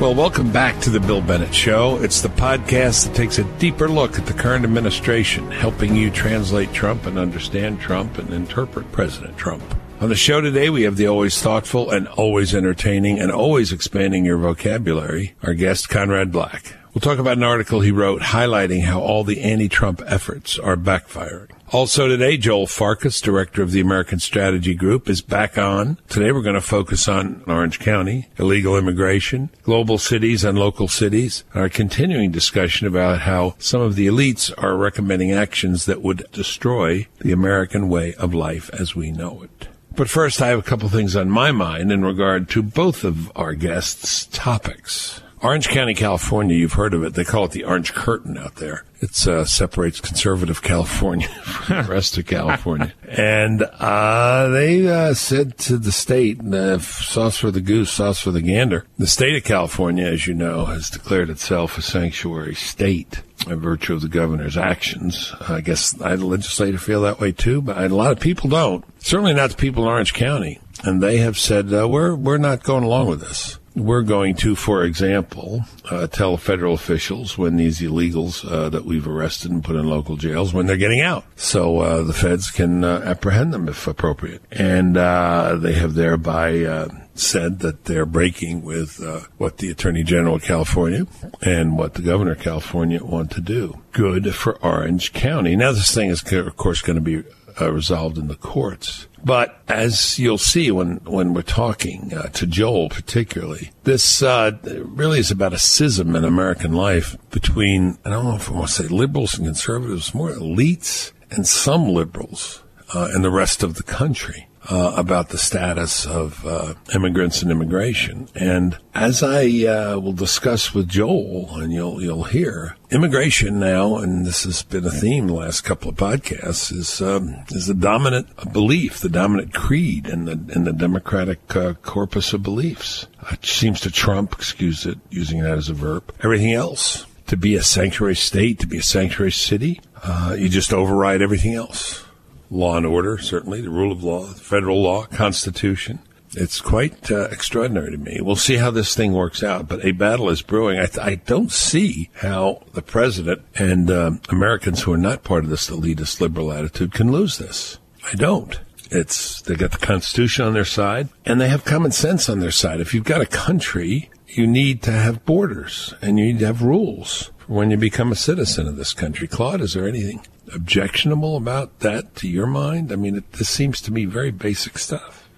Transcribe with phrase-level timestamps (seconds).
[0.00, 2.02] Well, welcome back to the Bill Bennett Show.
[2.02, 6.72] It's the podcast that takes a deeper look at the current administration, helping you translate
[6.72, 9.62] Trump and understand Trump and interpret President Trump.
[10.00, 14.24] On the show today, we have the always thoughtful and always entertaining and always expanding
[14.24, 16.76] your vocabulary, our guest, Conrad Black.
[16.94, 21.50] We'll talk about an article he wrote highlighting how all the anti-Trump efforts are backfiring.
[21.72, 25.98] Also today, Joel Farkas, director of the American Strategy Group, is back on.
[26.08, 31.44] Today we're going to focus on Orange County, illegal immigration, global cities and local cities,
[31.54, 37.06] our continuing discussion about how some of the elites are recommending actions that would destroy
[37.20, 39.68] the American way of life as we know it.
[39.94, 43.30] But first, I have a couple things on my mind in regard to both of
[43.36, 45.22] our guests' topics.
[45.42, 47.14] Orange County, California, you've heard of it.
[47.14, 48.84] They call it the Orange Curtain out there.
[49.00, 52.92] It uh, separates conservative California from the rest of California.
[53.08, 58.32] and uh, they uh, said to the state, uh, sauce for the goose, sauce for
[58.32, 58.84] the gander.
[58.98, 63.94] The state of California, as you know, has declared itself a sanctuary state by virtue
[63.94, 65.32] of the governor's actions.
[65.40, 68.84] I guess I, the legislature feel that way too, but a lot of people don't.
[69.02, 70.60] Certainly not the people in Orange County.
[70.84, 74.56] And they have said, uh, we're, we're not going along with this we're going to,
[74.56, 79.76] for example, uh, tell federal officials when these illegals uh, that we've arrested and put
[79.76, 83.68] in local jails when they're getting out, so uh, the feds can uh, apprehend them
[83.68, 84.42] if appropriate.
[84.50, 89.00] And uh, they have thereby uh, said that they're breaking with
[89.36, 91.06] what the Attorney General of California
[91.42, 93.82] and what the Governor of California want to do.
[93.92, 95.54] Good for Orange County.
[95.54, 97.22] Now, this thing is, of course, going to be
[97.60, 99.06] resolved in the courts.
[99.24, 105.18] But as you'll see when, when we're talking uh, to Joel, particularly, this uh, really
[105.18, 108.72] is about a schism in American life between, I don't know if I want to
[108.72, 112.62] say liberals and conservatives, more elites and some liberals
[112.94, 117.50] uh, and the rest of the country uh, about the status of uh, immigrants and
[117.50, 118.28] immigration.
[118.34, 124.26] And as I uh, will discuss with Joel, and you'll you'll hear, immigration now, and
[124.26, 128.28] this has been a theme the last couple of podcasts, is um, is the dominant
[128.52, 133.06] belief, the dominant creed in the in the democratic uh, corpus of beliefs.
[133.30, 137.06] It seems to trump, excuse it, using that as a verb, everything else.
[137.28, 141.54] To be a sanctuary state, to be a sanctuary city, uh, you just override everything
[141.54, 142.04] else
[142.50, 146.00] law and order, certainly, the rule of law, federal law, constitution.
[146.32, 148.20] It's quite uh, extraordinary to me.
[148.20, 150.78] We'll see how this thing works out, but a battle is brewing.
[150.78, 155.42] I, th- I don't see how the president and uh, Americans who are not part
[155.42, 157.78] of this elitist liberal attitude can lose this.
[158.04, 158.60] I don't.
[158.92, 162.50] It's they got the Constitution on their side, and they have common sense on their
[162.50, 162.80] side.
[162.80, 166.62] If you've got a country, you need to have borders and you need to have
[166.62, 169.26] rules for when you become a citizen of this country.
[169.26, 170.24] Claude, is there anything
[170.54, 172.92] objectionable about that to your mind?
[172.92, 175.28] I mean, it, this seems to me very basic stuff.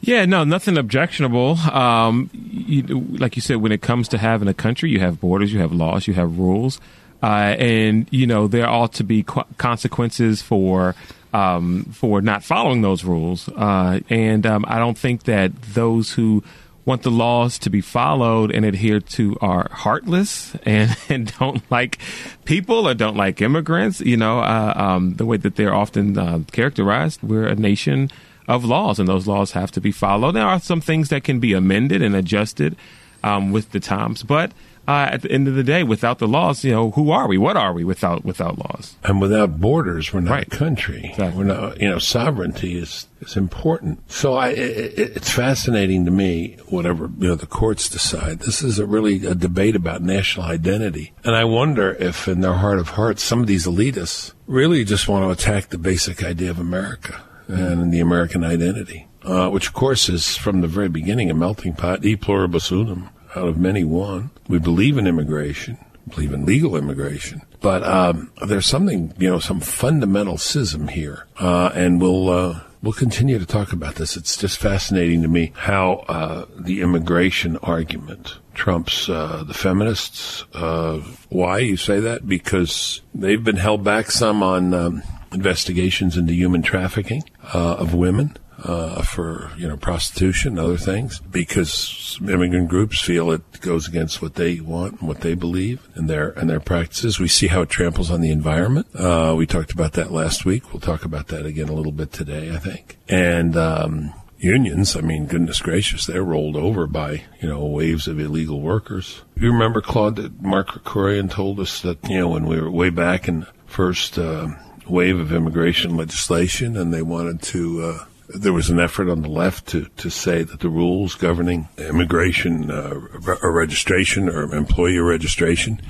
[0.00, 1.56] Yeah, no, nothing objectionable.
[1.56, 2.82] Um, you,
[3.18, 5.72] like you said, when it comes to having a country, you have borders, you have
[5.72, 6.80] laws, you have rules,
[7.22, 10.94] uh, and you know there ought to be qu- consequences for
[11.32, 13.48] um, for not following those rules.
[13.48, 16.44] Uh, and um, I don't think that those who
[16.86, 21.98] want the laws to be followed and adhered to are heartless and, and don't like
[22.46, 24.00] people or don't like immigrants.
[24.00, 27.22] You know, uh, um, the way that they're often uh, characterized.
[27.22, 28.10] We're a nation
[28.48, 30.32] of laws, and those laws have to be followed.
[30.32, 32.76] There are some things that can be amended and adjusted
[33.24, 34.52] um, with the times, but
[34.88, 37.38] uh, at the end of the day, without the laws, you know, who are we?
[37.38, 38.96] What are we without without laws?
[39.02, 40.46] And without borders, we're not right.
[40.46, 41.10] a country.
[41.10, 41.38] Exactly.
[41.38, 41.80] We're not.
[41.80, 44.10] You know, sovereignty is is important.
[44.10, 46.56] So I, it, it's fascinating to me.
[46.68, 48.40] Whatever you know, the courts decide.
[48.40, 52.54] This is a really a debate about national identity, and I wonder if, in their
[52.54, 56.50] heart of hearts, some of these elitists really just want to attack the basic idea
[56.50, 59.08] of America and the American identity.
[59.22, 63.10] Uh, which of course is from the very beginning a melting pot, e pluribus unum
[63.36, 64.30] out of many one.
[64.48, 69.60] We believe in immigration, believe in legal immigration, but um, there's something, you know, some
[69.60, 72.28] fundamental schism here, uh, and we'll.
[72.28, 74.16] Uh, we'll continue to talk about this.
[74.16, 80.44] It's just fascinating to me how uh, the immigration argument trumps uh, the feminists.
[80.54, 80.98] Uh,
[81.28, 82.28] why you say that?
[82.28, 88.36] Because they've been held back some on um, investigations into human trafficking uh, of women
[88.62, 94.22] uh, for you know prostitution and other things because immigrant groups feel it goes against
[94.22, 97.18] what they want and what they believe and their and their practices.
[97.18, 98.86] We see how it tramples on the environment.
[98.94, 100.72] Uh, we talked about that last week.
[100.72, 102.98] We'll talk about that again a little bit today, I think.
[103.08, 108.18] And um, unions, I mean, goodness gracious, they're rolled over by you know waves of
[108.18, 109.22] illegal workers.
[109.36, 112.90] You remember Claude that Mark Krikorian told us that you know when we were way
[112.90, 114.18] back in first.
[114.18, 114.48] Uh,
[114.88, 119.28] wave of immigration legislation and they wanted to uh, there was an effort on the
[119.28, 123.00] left to, to say that the rules governing immigration uh,
[123.42, 125.80] or registration or employee registration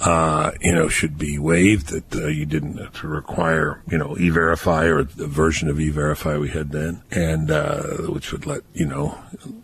[0.00, 1.88] uh, you know, should be waived.
[1.88, 6.72] That uh, you didn't require, you know, e-verify or the version of e-verify we had
[6.72, 9.18] then, and uh, which would let you know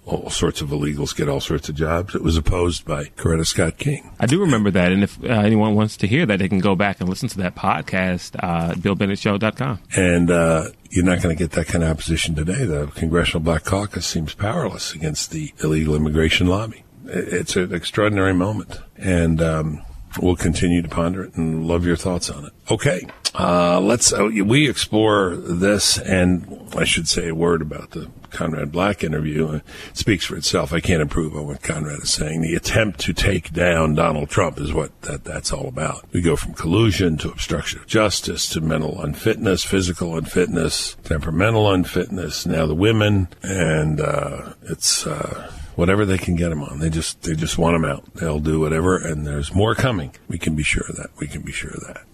[0.07, 2.15] all sorts of illegals get all sorts of jobs.
[2.15, 4.11] It was opposed by Coretta Scott King.
[4.19, 6.75] I do remember that, and if uh, anyone wants to hear that, they can go
[6.75, 9.81] back and listen to that podcast, uh, BillBennettShow.com.
[9.97, 12.65] And uh, you're not going to get that kind of opposition today.
[12.65, 16.85] The Congressional Black Caucus seems powerless against the illegal immigration lobby.
[17.07, 19.41] It's an extraordinary moment, and.
[19.41, 19.83] Um,
[20.19, 22.53] we'll continue to ponder it and love your thoughts on it.
[22.71, 23.07] Okay.
[23.35, 28.73] Uh, let's, uh, we explore this and I should say a word about the Conrad
[28.73, 29.53] Black interview.
[29.53, 29.63] It
[29.93, 30.73] speaks for itself.
[30.73, 32.43] I can't improve on what Conrad is saying.
[32.43, 36.05] The attempt to take down Donald Trump is what that, that's all about.
[36.13, 42.47] We go from collusion to obstruction of justice to mental unfitness, physical unfitness, temperamental unfitness,
[42.47, 46.79] now the women, and, uh, it's, uh, whatever they can get them on.
[46.79, 48.15] They just they just want them out.
[48.15, 50.15] They'll do whatever, and there's more coming.
[50.29, 51.11] We can be sure of that.
[51.19, 52.05] We can be sure of that.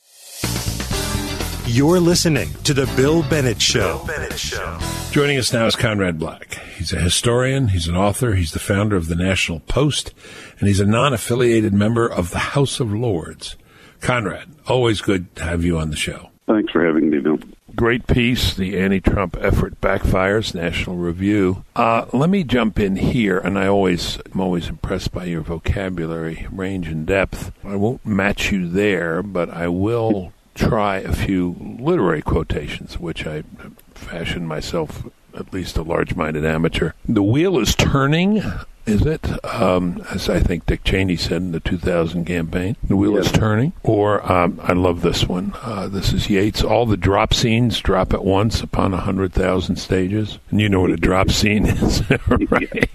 [1.69, 3.99] You're listening to the Bill Bennett Show.
[3.99, 4.79] Bill Bennett Show.
[5.11, 6.55] Joining us now is Conrad Black.
[6.77, 7.69] He's a historian.
[7.69, 8.35] He's an author.
[8.35, 10.15] He's the founder of the National Post,
[10.61, 13.57] and he's a non-affiliated member of the House of Lords.
[14.01, 16.31] Conrad, always good to have you on the show.
[16.47, 17.39] Thanks for having me, Bill
[17.77, 21.65] great piece, The Anti Trump Effort Backfires, National Review.
[21.77, 26.47] Uh, let me jump in here, and I always am always impressed by your vocabulary
[26.51, 27.53] range and depth.
[27.63, 33.45] I won't match you there, but I will try a few literary quotations, which I
[33.95, 36.93] fashioned myself at least a large minded amateur.
[37.07, 38.43] The wheel is turning
[38.87, 39.45] is it?
[39.45, 43.27] Um, as I think Dick Cheney said in the 2000 campaign, the wheel yes.
[43.27, 43.73] is turning.
[43.83, 45.55] Or um, I love this one.
[45.63, 46.63] Uh, this is Yeats.
[46.63, 50.81] All the drop scenes drop at once upon a hundred thousand stages, and you know
[50.81, 52.91] what a drop scene is, right?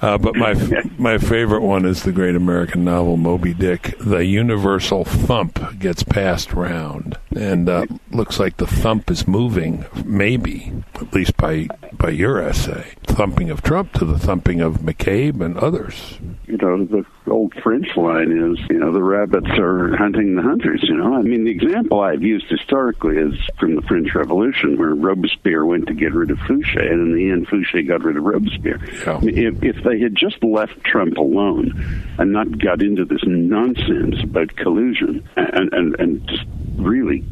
[0.00, 0.54] Uh, but my
[0.98, 3.96] my favorite one is the great American novel Moby Dick.
[3.98, 10.72] The universal thump gets passed round, and uh, looks like the thump is moving, maybe
[10.94, 15.56] at least by by your essay, thumping of Trump to the thumping of McCabe and
[15.56, 16.18] others.
[16.46, 20.80] You know, the old French line is, you know, the rabbits are hunting the hunters,
[20.82, 21.14] you know.
[21.14, 25.86] I mean, the example I've used historically is from the French Revolution, where Robespierre went
[25.86, 28.80] to get rid of Fouché, and in the end, Fouché got rid of Robespierre.
[29.04, 29.16] Yeah.
[29.16, 31.72] I mean, if, if they had just left Trump alone
[32.18, 36.44] and not got into this nonsense about collusion and, and, and just
[36.76, 37.24] really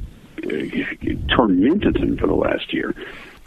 [0.45, 2.95] uh, tormented him for the last year,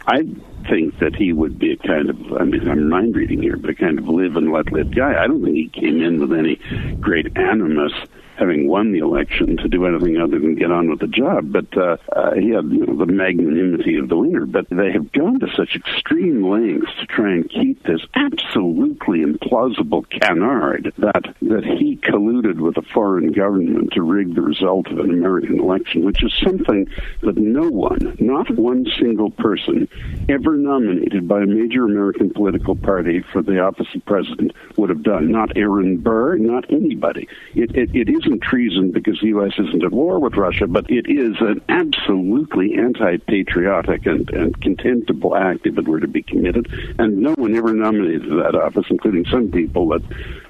[0.06, 0.22] I
[0.68, 3.70] think that he would be a kind of, I mean, I'm mind reading here, but
[3.70, 5.22] a kind of live and let live guy.
[5.22, 6.58] I don't think he came in with any
[7.00, 7.92] great animus
[8.36, 11.52] having won the election to do anything other than get on with the job.
[11.52, 14.46] But uh, uh, he had you know, the magnanimity of the winner.
[14.46, 20.08] But they have gone to such extreme lengths to try and keep this absolutely implausible
[20.10, 25.10] canard that that he colluded with a foreign government to rig the result of an
[25.10, 26.86] American election, which is something
[27.22, 29.88] that no one, not one single person,
[30.28, 35.02] ever nominated by a major American political party for the office of president would have
[35.02, 35.30] done.
[35.30, 37.28] Not Aaron Burr, not anybody.
[37.54, 39.52] It, it, it isn't treason because the U.S.
[39.58, 45.66] isn't at war with Russia, but it is an absolutely anti-patriotic and, and contemptible act
[45.66, 46.68] if it were to be committed.
[46.98, 50.02] And no one ever nominated that office, including some people that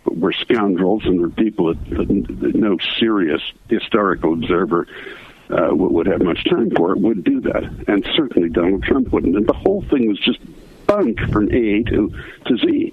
[0.05, 4.87] were scoundrels and were people that, that, that no serious historical observer
[5.51, 9.37] uh, would have much time for it would do that, and certainly Donald Trump wouldn't.
[9.37, 10.39] And the whole thing was just
[10.87, 12.13] bunk from A to
[12.47, 12.93] to Z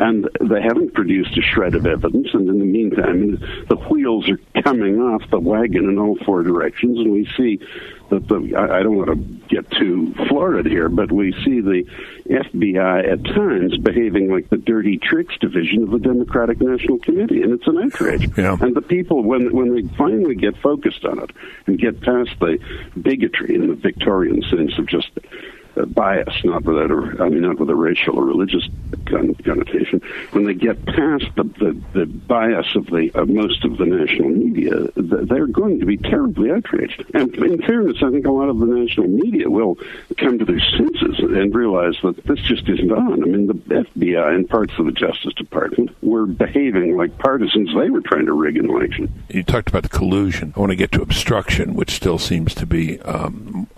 [0.00, 2.28] and they haven't produced a shred of evidence.
[2.32, 6.98] And in the meantime, the wheels are coming off the wagon in all four directions,
[6.98, 7.58] and we see
[8.10, 11.84] that the I don't want to get too florid here, but we see the
[12.26, 17.52] FBI at times behaving like the dirty tricks division of the Democratic National Committee, and
[17.52, 18.28] it's an outrage.
[18.36, 18.56] Yeah.
[18.60, 21.30] And the people, when when they finally get focused on it
[21.66, 22.58] and get past the
[23.00, 25.10] bigotry in the Victorian sense of just
[25.86, 28.68] bias, not with a, I mean, not with a racial or religious
[29.06, 30.00] connotation.
[30.32, 34.30] When they get past the, the, the bias of the of most of the national
[34.30, 37.04] media, they're going to be terribly outraged.
[37.14, 39.76] And in fairness, I think a lot of the national media will
[40.18, 43.22] come to their senses and realize that this just isn't on.
[43.22, 47.70] I mean, the FBI and parts of the Justice Department were behaving like partisans.
[47.74, 49.12] They were trying to rig an election.
[49.28, 50.52] You talked about the collusion.
[50.56, 53.68] I want to get to obstruction, which still seems to be um,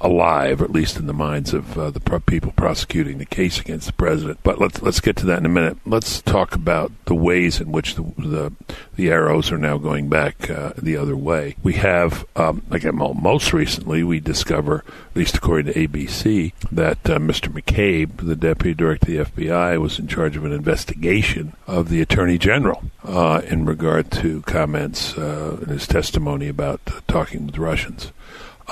[0.00, 3.86] alive, at least in the minds of uh, the pro- people prosecuting the case against
[3.86, 4.40] the president.
[4.42, 5.78] But let's let's get to that in a minute.
[5.86, 8.52] Let's talk about the ways in which the the,
[8.96, 11.54] the arrows are now going back uh, the other way.
[11.62, 17.18] We have, um, like most recently, we discover, at least according to ABC, that uh,
[17.18, 17.52] Mr.
[17.52, 22.00] McCabe, the deputy director of the FBI, was in charge of an investigation of the
[22.00, 28.12] attorney general uh, in regard to comments uh, in his testimony about talking with Russians.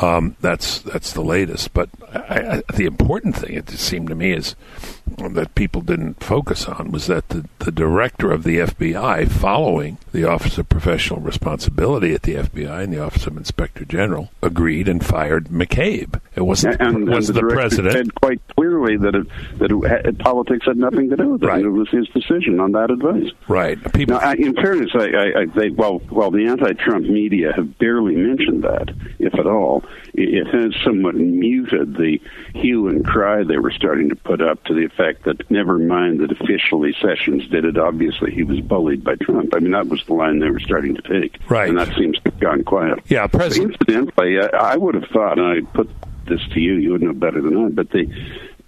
[0.00, 1.73] Um, that's that's the latest.
[1.73, 4.55] But I, I, the important thing, it seemed to me, is
[5.07, 10.25] that people didn't focus on was that the, the director of the FBI, following the
[10.25, 15.05] Office of Professional Responsibility at the FBI and the Office of Inspector General, agreed and
[15.05, 16.21] fired McCabe.
[16.35, 19.27] It wasn't and, was and the, the president said quite clearly that it,
[19.59, 19.71] that
[20.05, 21.47] it politics had nothing to do with it.
[21.47, 21.65] Right.
[21.65, 23.31] It was his decision on that advice.
[23.49, 23.79] Right.
[23.93, 24.17] People.
[24.17, 28.17] Now, I, in fairness, I, I, I they, well, well, the anti-Trump media have barely
[28.17, 29.85] mentioned that, if at all.
[30.15, 32.21] It, it has somewhat muted the
[32.55, 36.21] hue and cry they were starting to put up to the effect that never mind
[36.21, 37.79] that officially Sessions did it.
[37.79, 39.55] Obviously, he was bullied by Trump.
[39.55, 41.38] I mean, that was the line they were starting to take.
[41.49, 41.69] Right.
[41.69, 43.00] And that seems to have gone quiet.
[43.09, 43.76] Yeah, President.
[43.81, 45.91] Incidentally, I, I would have thought, and I put
[46.26, 48.07] this to you, you would know better than I, but the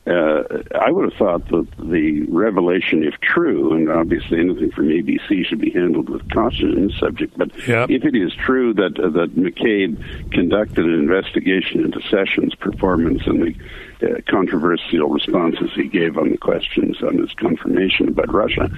[0.07, 5.45] uh, I would have thought that the revelation, if true, and obviously anything from ABC
[5.45, 7.91] should be handled with caution in this subject, but Yep.
[7.91, 13.43] if it is true that uh, that McCabe conducted an investigation into Sessions' performance and
[13.43, 13.55] the
[14.03, 18.71] uh, controversial responses he gave on the questions on his confirmation about Russia,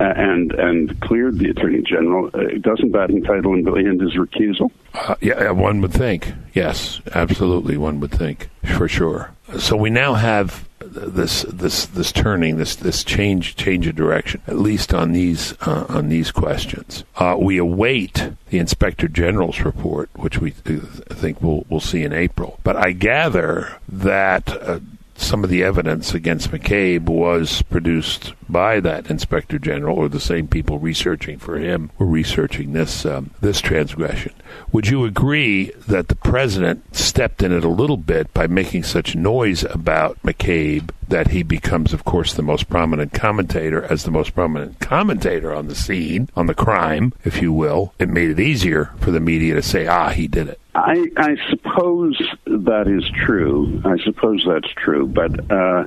[0.00, 4.14] uh, and and cleared the Attorney General, uh, doesn't that entitle him to end his
[4.14, 4.70] recusal?
[4.94, 6.32] Uh, yeah, one would think.
[6.54, 9.32] Yes, absolutely, one would think for sure.
[9.58, 14.58] So we now have this this this turning this this change change of direction at
[14.58, 17.04] least on these uh, on these questions.
[17.16, 20.80] Uh, we await the inspector general's report, which we uh,
[21.14, 22.58] think we'll we'll see in April.
[22.62, 24.48] But I gather that.
[24.48, 24.80] Uh,
[25.16, 30.48] some of the evidence against McCabe was produced by that inspector general, or the same
[30.48, 34.32] people researching for him were researching this um, this transgression.
[34.72, 39.14] Would you agree that the president stepped in it a little bit by making such
[39.14, 44.34] noise about McCabe that he becomes, of course, the most prominent commentator as the most
[44.34, 47.92] prominent commentator on the scene on the crime, if you will?
[47.98, 51.36] It made it easier for the media to say, "Ah, he did it." I, I
[51.48, 52.16] suppose
[52.46, 53.82] that is true.
[53.84, 55.06] I suppose that's true.
[55.06, 55.86] But uh,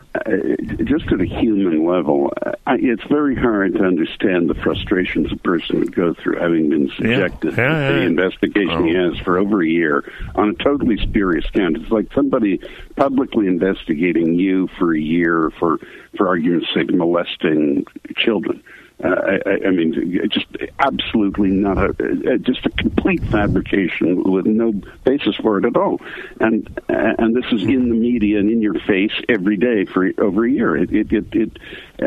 [0.83, 2.33] just at a human level,
[2.67, 6.89] I, it's very hard to understand the frustrations a person would go through having been
[6.95, 8.05] subjected Yeah, yeah, to the yeah.
[8.07, 9.09] investigation he Oh.
[9.11, 10.03] has for over a year
[10.35, 11.77] on a totally spurious count.
[11.77, 12.59] It's like somebody
[12.95, 15.79] publicly investigating you for a year for,
[16.17, 17.85] for argument's sake, molesting
[18.17, 18.61] children.
[19.03, 20.45] Uh, I, I- I mean, just
[20.79, 21.89] absolutely not a,
[22.33, 24.71] uh, just a complete fabrication with no
[25.03, 25.99] basis for it at all.
[26.39, 30.45] And and this is in the media and in your face every day for over
[30.45, 30.75] a year.
[30.77, 31.25] It it it.
[31.33, 31.57] it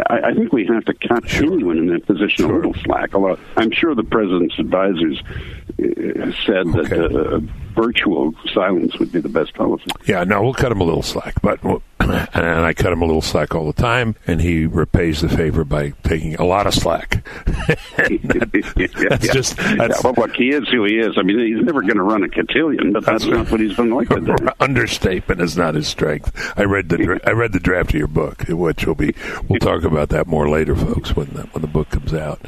[0.09, 3.15] I, I think we have to cut anyone in that position a little slack.
[3.15, 7.15] Although I'm sure the president's advisors uh, said that Okay.
[7.15, 7.41] uh,
[7.75, 9.85] virtual silence would be the best policy.
[10.07, 11.59] Yeah, no, we'll cut him a little slack, but
[12.01, 12.11] and
[12.65, 15.91] I cut him a little slack all the time, and he repays the favor by
[16.05, 17.27] taking a lot of slack.
[17.97, 21.19] that's just Yeah, well, look, he is who he is.
[21.19, 23.91] I mean, he's never going to run a cotillion, but that's, not what he's been
[23.91, 24.09] like
[24.61, 26.33] understatement is not his strength.
[26.57, 29.15] I read the dra- I read the draft of your book, which will be
[29.49, 32.41] we'll talk about that more later, folks, when the, when the book comes out.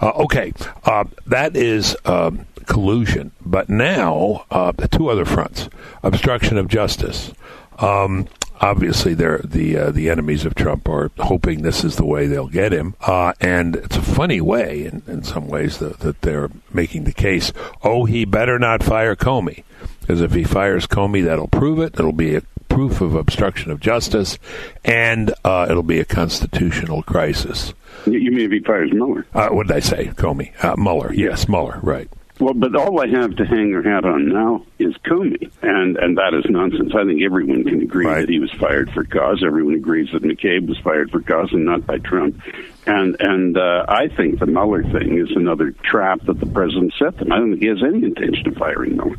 [0.00, 0.52] Uh, okay,
[0.84, 5.68] uh, that is um, collusion, but now uh, two other fronts:
[6.02, 7.32] obstruction of justice.
[7.78, 8.28] Um,
[8.60, 12.48] obviously, they're the uh, the enemies of Trump are hoping this is the way they'll
[12.48, 16.50] get him, uh, and it's a funny way in, in some ways that, that they're
[16.72, 17.52] making the case.
[17.82, 19.64] Oh, he better not fire Comey,
[20.00, 21.94] because if he fires Comey, that'll prove it.
[21.98, 24.38] It'll be a proof of obstruction of justice,
[24.84, 27.72] and uh, it'll be a constitutional crisis.
[28.06, 29.26] You you mean if he fires Mueller?
[29.32, 30.06] Uh, what did I say?
[30.08, 31.12] Comey, uh, Mueller.
[31.12, 31.78] Yes, Mueller.
[31.82, 32.08] Right.
[32.40, 36.18] Well, but all I have to hang their hat on now is Comey, and and
[36.18, 36.92] that is nonsense.
[36.92, 38.22] I think everyone can agree Right.
[38.22, 39.44] that he was fired for cause.
[39.46, 42.40] Everyone agrees that McCabe was fired for cause and not by Trump.
[42.86, 47.16] And and uh, I think the Mueller thing is another trap that the president set
[47.18, 47.30] them.
[47.30, 49.16] I don't think he has any intention of firing Mueller.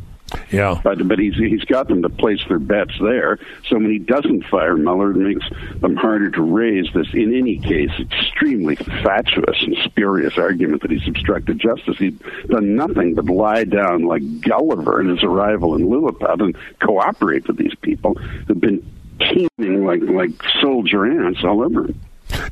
[0.50, 0.80] Yeah.
[0.82, 3.38] But but he's he's got them to place their bets there.
[3.68, 5.48] So when he doesn't fire Mueller, it makes
[5.80, 7.06] them harder to raise this.
[7.14, 11.96] In any case, extremely fatuous and spurious argument that he's obstructed justice.
[11.98, 12.18] He's
[12.48, 17.56] done nothing but lie down like Gulliver in his arrival in Lilliput and cooperate with
[17.56, 18.84] these people who've been
[19.20, 20.30] teeming like like
[20.60, 22.00] soldier ants all over him.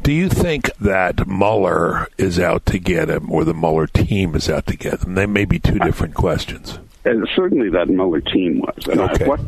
[0.03, 4.49] Do you think that Mueller is out to get him, or the Mueller team is
[4.49, 5.15] out to get him?
[5.15, 6.79] They may be two different questions.
[7.07, 8.87] And certainly that Mueller team was.
[8.87, 9.27] And Okay.
[9.27, 9.41] what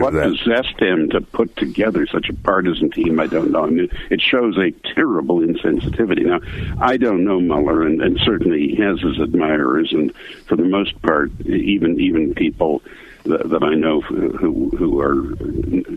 [0.00, 3.64] what possessed him to put together such a partisan team, I don't know.
[3.64, 6.24] I mean, it shows a terrible insensitivity.
[6.26, 6.40] Now,
[6.78, 10.12] I don't know Mueller, and, and certainly he has his admirers, and
[10.46, 12.82] for the most part, even even people
[13.30, 15.14] that, I know who who are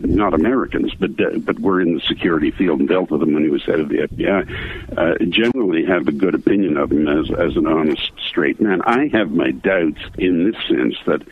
[0.06, 1.10] not Americans, but
[1.44, 3.88] but were in the security field and dealt with him when he was head of
[3.88, 8.60] the FBI, uh, generally have a good opinion of him as as an honest, straight
[8.60, 8.82] man.
[8.82, 11.22] I have my doubts in this sense that.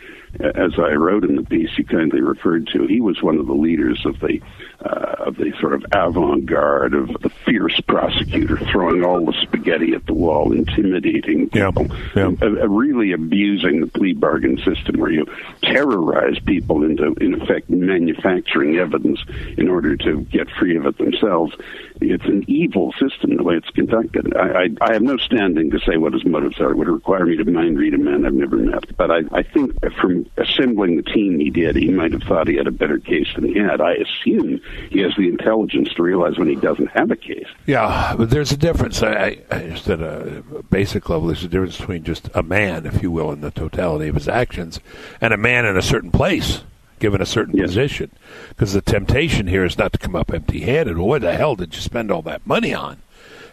[0.40, 3.52] As I wrote in the piece you kindly referred to, he was one of the
[3.52, 4.40] leaders of the
[4.84, 10.04] uh, of the sort of avant-garde of the fierce prosecutor, throwing all the spaghetti at
[10.06, 11.86] the wall, intimidating people,
[12.16, 12.32] yeah.
[12.42, 15.24] uh, uh, really abusing the plea bargain system where you
[15.62, 19.22] terrorize people into, in effect, manufacturing evidence
[19.56, 21.54] in order to get free of it themselves.
[22.00, 24.34] It's an evil system the way it's conducted.
[24.34, 26.72] I, I, I have no standing to say what his motives are.
[26.72, 28.96] It would require me to mind read a man I've never met.
[28.96, 32.56] But I, I think from assembling the team he did, he might have thought he
[32.56, 33.80] had a better case than he had.
[33.80, 34.60] I assume
[34.90, 37.46] he has the intelligence to realize when he doesn't have a case.
[37.66, 39.02] Yeah, but there's a difference.
[39.02, 42.86] I, I just at a uh, basic level, there's a difference between just a man,
[42.86, 44.80] if you will, in the totality of his actions,
[45.20, 46.62] and a man in a certain place,
[46.98, 47.68] given a certain Yes.
[47.68, 48.10] position.
[48.50, 50.96] Because the temptation here is not to come up empty-handed.
[50.96, 52.98] Well, what the hell did you spend all that money on?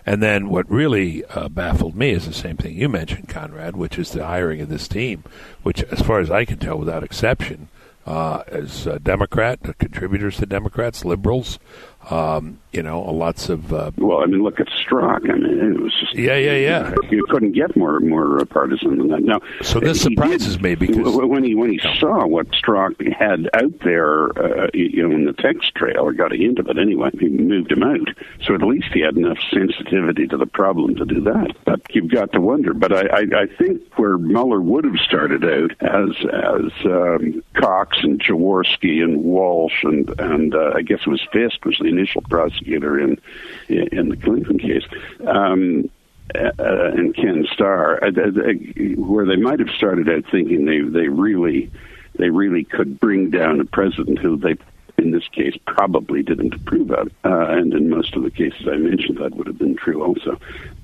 [0.10, 4.00] And then what really uh, baffled me is the same thing you mentioned, Conrad, which
[4.00, 5.24] is the hiring of this team,
[5.62, 7.68] which, as far as I can tell, without exception,
[8.08, 11.60] uh, is uh, Democrat, contributors to Democrats, liberals,
[12.10, 15.30] um, you know, lots of uh, Well, I mean, look at Strzok.
[15.30, 16.94] I mean, it was just Yeah, yeah, yeah.
[17.10, 19.24] You couldn't get more more uh, partisan than that.
[19.24, 23.50] Now, So this surprises did- me because- when he when he saw what Strzok had
[23.54, 26.78] out there, uh, you know, in the text trail, or got a hint of it
[26.78, 28.08] anyway, he moved him out.
[28.44, 31.56] So at least he had enough sensitivity to the problem to do that.
[31.66, 32.74] But you've got to wonder.
[32.74, 37.98] But I, I, I think where Mueller would have started out as as um, Cox
[38.04, 42.22] and Jaworski and Walsh and and uh, I guess it was Fiske was the initial
[42.22, 43.20] prosecutor in
[43.68, 44.86] in the Clinton case.
[45.26, 45.90] Um,
[46.36, 48.12] uh, and Ken Starr, uh,
[48.98, 51.72] where they might have started out thinking they they really
[52.18, 54.56] they really could bring down a president who they
[55.00, 58.76] in this case probably didn't approve of, uh, and in most of the cases I
[58.76, 60.40] mentioned that would have been true also.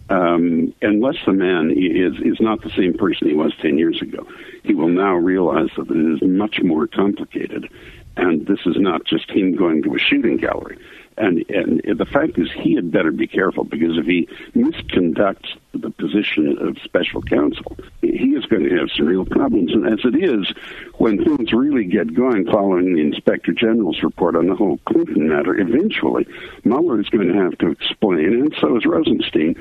[0.10, 4.28] Um, unless the man is is not the same person he was ten years ago,
[4.64, 7.70] he will now realize that it is much more complicated,
[8.16, 10.78] and this is not just him going to a shooting gallery.
[11.18, 15.90] And and the fact is, he had better be careful because if he misconducts the
[15.90, 19.72] position of special counsel, he is going to have some real problems.
[19.72, 20.54] And as it is,
[20.96, 25.58] when things really get going following the Inspector General's report on the whole Clinton matter,
[25.58, 26.28] eventually
[26.66, 29.56] Mueller is going to have to explain, and so is Rosenstein,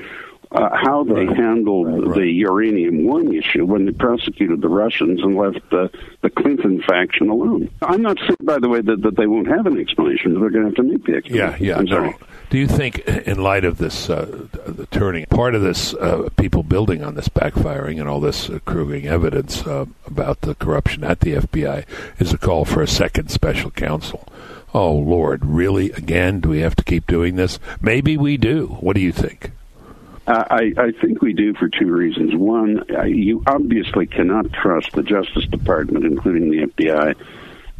[0.51, 5.59] uh, how they handled the uranium one issue when they prosecuted the Russians and left
[5.69, 5.89] the,
[6.21, 7.69] the Clinton faction alone.
[7.81, 10.39] I'm not saying, by the way, that, that they won't have an explanation.
[10.39, 11.65] They're going to have to make the Yeah, explanation.
[11.65, 11.77] yeah.
[11.77, 11.95] I'm no.
[11.95, 12.15] sorry.
[12.51, 16.61] Do you think, in light of this, uh, the turning, part of this, uh, people
[16.63, 21.33] building on this backfiring and all this accruing evidence uh, about the corruption at the
[21.33, 21.85] FBI
[22.19, 24.27] is a call for a second special counsel?
[24.75, 25.91] Oh, Lord, really?
[25.93, 26.39] Again?
[26.41, 27.59] Do we have to keep doing this?
[27.81, 28.77] Maybe we do.
[28.79, 29.51] What do you think?
[30.27, 32.33] Uh, I, I think we do for two reasons.
[32.33, 37.15] One, uh, you obviously cannot trust the Justice Department, including the FBI,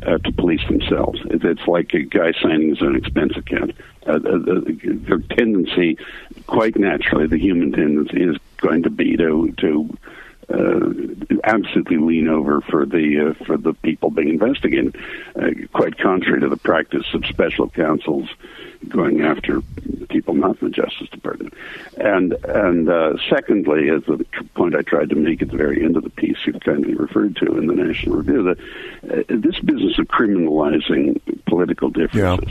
[0.05, 1.19] uh, to police themselves.
[1.25, 3.71] It's like a guy signing his own expense account.
[4.05, 5.97] Uh, the, the, their tendency,
[6.45, 9.97] quite naturally, the human tendency is going to be to to
[10.53, 14.95] uh, absolutely lean over for the uh, for the people being investigated.
[15.35, 18.29] Uh, quite contrary to the practice of special counsels
[18.89, 19.61] going after
[20.09, 21.53] people not in the Justice Department.
[21.97, 24.23] And and uh, secondly, as the
[24.55, 27.35] point I tried to make at the very end of the piece, you've kindly referred
[27.37, 28.59] to in the National Review, that
[29.11, 32.49] uh, this business of criminalizing political differences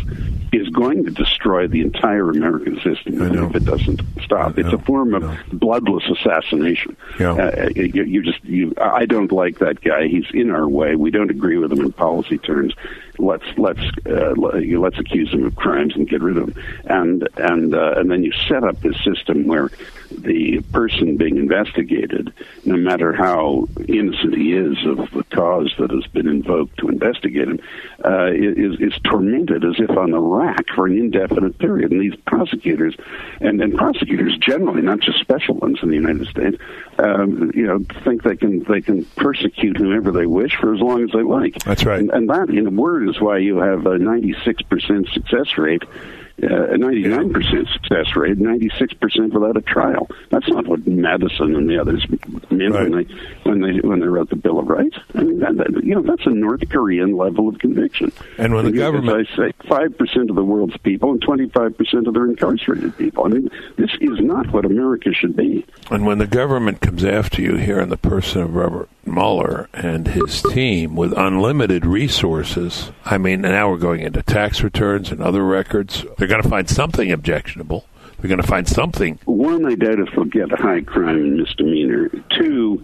[0.52, 4.58] is going to destroy the entire American system if it doesn't stop.
[4.58, 6.96] It's a form of bloodless assassination.
[7.18, 7.32] Yeah.
[7.32, 8.74] Uh, you, you just you.
[8.80, 10.06] I don't like that guy.
[10.08, 10.96] He's in our way.
[10.96, 12.74] We don't agree with him in policy terms.
[13.18, 17.74] Let's let's uh, let's accuse them of crimes and get rid of them, And and
[17.74, 19.70] uh, and then you set up this system where
[20.10, 22.32] the person being investigated,
[22.64, 27.48] no matter how innocent he is of the cause that has been invoked to investigate
[27.48, 27.60] him,
[28.04, 31.92] uh, is is tormented as if on the rack for an indefinite period.
[31.92, 32.96] And these prosecutors,
[33.40, 36.56] and, and prosecutors generally, not just special ones in the United States,
[36.98, 41.02] um, you know, think they can they can persecute whomever they wish for as long
[41.04, 41.62] as they like.
[41.64, 42.00] That's right.
[42.00, 45.82] And, and that, in a word, is why you have a 96% success rate
[46.42, 50.08] uh, a 99% success rate, 96% without a trial.
[50.30, 52.04] That's not what Madison and the others
[52.50, 52.90] meant right.
[52.90, 54.96] when they when they when they wrote the Bill of Rights.
[55.14, 58.12] I mean, that, that, you know, that's a North Korean level of conviction.
[58.36, 61.22] And when and the government, as I say, five percent of the world's people and
[61.22, 63.26] 25 percent of their incarcerated people.
[63.26, 65.64] I mean, this is not what America should be.
[65.90, 70.08] And when the government comes after you here in the person of Robert Mueller and
[70.08, 75.44] his team with unlimited resources, I mean, now we're going into tax returns and other
[75.44, 76.04] records.
[76.24, 77.84] They're going to find something objectionable.
[78.16, 79.18] They're going to find something.
[79.26, 82.08] One, I doubt if they'll get high crime misdemeanor.
[82.30, 82.82] Two,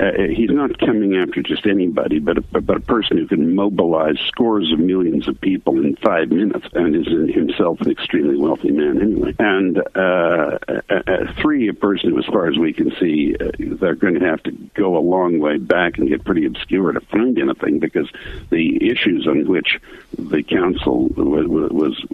[0.00, 4.18] uh, he's not coming after just anybody, but a, but a person who can mobilize
[4.28, 9.00] scores of millions of people in five minutes, and is himself an extremely wealthy man
[9.00, 9.34] anyway.
[9.38, 13.50] And uh, uh, uh, three, a person who, as far as we can see, uh,
[13.58, 17.00] they're going to have to go a long way back and get pretty obscure to
[17.00, 18.10] find anything because
[18.48, 19.78] the issues on which
[20.18, 22.04] the counsel was, was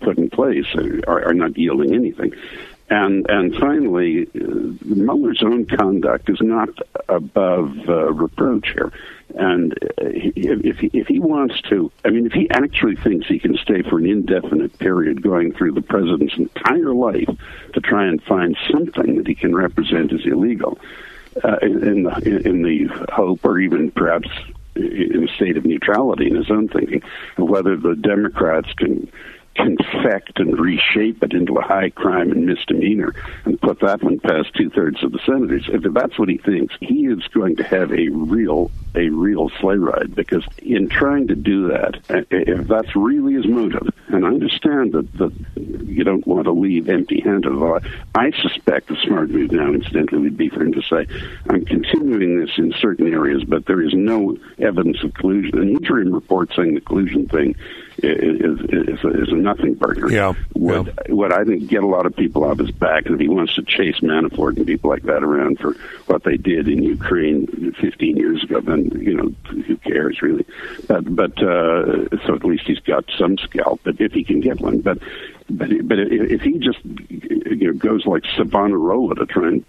[0.00, 2.32] put in place are, are not yielding anything.
[2.90, 6.68] And and finally, uh, Mueller's own conduct is not
[7.08, 8.92] above uh, reproach here.
[9.36, 10.04] And uh,
[10.36, 13.82] if he, if he wants to, I mean, if he actually thinks he can stay
[13.82, 17.30] for an indefinite period, going through the president's entire life
[17.72, 20.78] to try and find something that he can represent as illegal,
[21.42, 24.28] uh, in the in the hope, or even perhaps
[24.76, 27.02] in a state of neutrality in his own thinking,
[27.36, 29.10] whether the Democrats can
[29.54, 33.14] confect and reshape it into a high crime and misdemeanor
[33.44, 35.68] and put that one past two thirds of the senators.
[35.68, 39.76] If that's what he thinks, he is going to have a real a real sleigh
[39.76, 44.28] ride because in trying to do that, uh, if that's really his motive, and I
[44.28, 47.52] understand that, that you don't want to leave empty handed,
[48.14, 51.06] I suspect the smart move now, incidentally, would be for him to say,
[51.48, 55.58] I'm continuing this in certain areas, but there is no evidence of collusion.
[55.58, 57.56] An interim report saying the collusion thing
[58.04, 60.10] is, is, is a nothing burger.
[60.10, 60.34] Yeah.
[60.54, 61.14] Would, yeah.
[61.14, 63.54] would I think get a lot of people off his back, and if he wants
[63.56, 65.74] to chase Manafort and people like that around for
[66.06, 70.46] what they did in Ukraine 15 years ago, then you know who cares really?
[70.86, 73.80] But but uh, so at least he's got some scalp.
[73.84, 74.98] But if he can get one, but
[75.50, 79.64] but but if he just you know goes like Savonarola to try and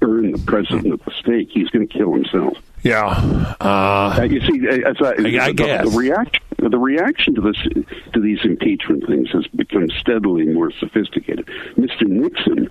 [0.00, 2.58] burn the president at the stake, he's going to kill himself.
[2.82, 3.06] Yeah,
[3.60, 7.56] uh, uh, you see, as I, I, I guess the reaction the reaction to this
[8.12, 11.46] to these impeachment things has become steadily more sophisticated.
[11.76, 12.06] Mr.
[12.06, 12.70] Nixon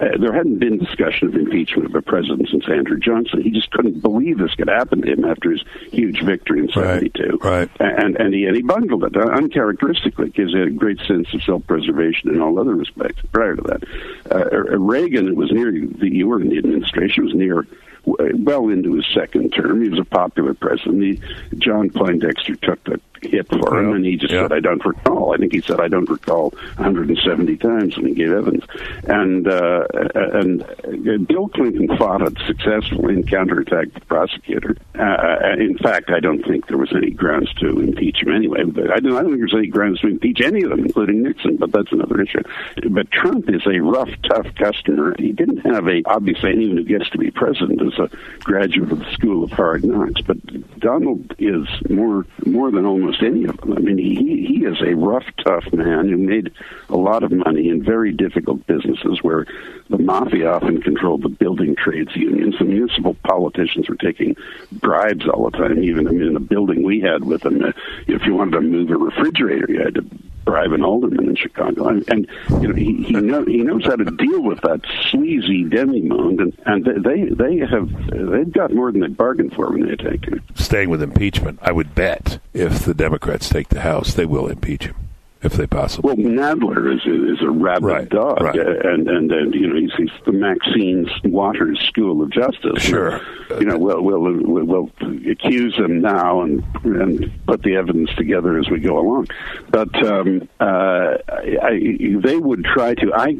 [0.00, 3.42] uh, there hadn't been discussion of impeachment of a president since Andrew Johnson.
[3.42, 7.38] He just couldn't believe this could happen to him after his huge victory in '72.
[7.42, 7.70] Right, right.
[7.80, 10.30] And and he and he bungled it uh, uncharacteristically.
[10.30, 13.20] Gives a great sense of self-preservation in all other respects.
[13.30, 13.84] Prior to that,
[14.30, 17.66] uh, Reagan was near the you were in the administration was near
[18.04, 19.82] well into his second term.
[19.82, 21.02] He was a popular president.
[21.02, 21.20] He,
[21.58, 25.38] John Poindexter took the hit for him, and he just said, "I don't recall." I
[25.38, 28.64] think he said, "I don't recall" 170 times when he gave evidence.
[29.04, 34.76] And uh, and uh, Bill Clinton fought it successfully and counterattacked the prosecutor.
[34.98, 38.64] Uh, in fact, I don't think there was any grounds to impeach him anyway.
[38.64, 41.22] But I don't, I don't think there's any grounds to impeach any of them, including
[41.22, 41.56] Nixon.
[41.56, 42.42] But that's another issue.
[42.90, 45.14] But Trump is a rough, tough customer.
[45.18, 48.98] He didn't have a obviously anyone who gets to be president is a graduate of
[48.98, 50.20] the School of Hard Knocks.
[50.22, 50.38] But
[50.78, 53.72] Donald is more more than almost any of them.
[53.76, 56.52] I mean, he he is a rough, tough man who made
[56.88, 59.46] a lot of money in very difficult businesses where
[59.88, 62.56] the mafia often controlled the building trades unions.
[62.58, 64.36] The municipal politicians were taking
[64.72, 65.82] bribes all the time.
[65.82, 67.72] Even I mean, in the building we had with uh,
[68.06, 70.04] if you wanted to move a refrigerator, you had to
[70.44, 71.88] bribe an alderman in Chicago.
[71.88, 72.26] And, and
[72.62, 76.58] you know, he he, know, he knows how to deal with that sleazy demimonde, and
[76.66, 80.42] and they they have they've got more than they bargained for when they attacked him.
[80.54, 84.84] Staying with impeachment, I would bet if the Democrats take the House, they will impeach
[84.84, 84.96] him
[85.42, 86.14] if they possibly.
[86.14, 88.56] Well, Nadler is a, is a rabid right, dog, right.
[88.56, 92.82] and, and and you know he's, he's the Maxine Waters School of Justice.
[92.82, 93.20] Sure,
[93.58, 94.90] you know we'll we'll we'll, we'll
[95.30, 99.28] accuse him now and and put the evidence together as we go along.
[99.70, 103.36] But um, uh, I, they would try to I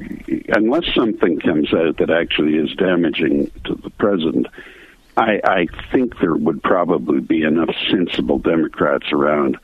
[0.48, 4.46] unless something comes out that actually is damaging to the president.
[5.16, 9.58] I, I think there would probably be enough sensible Democrats around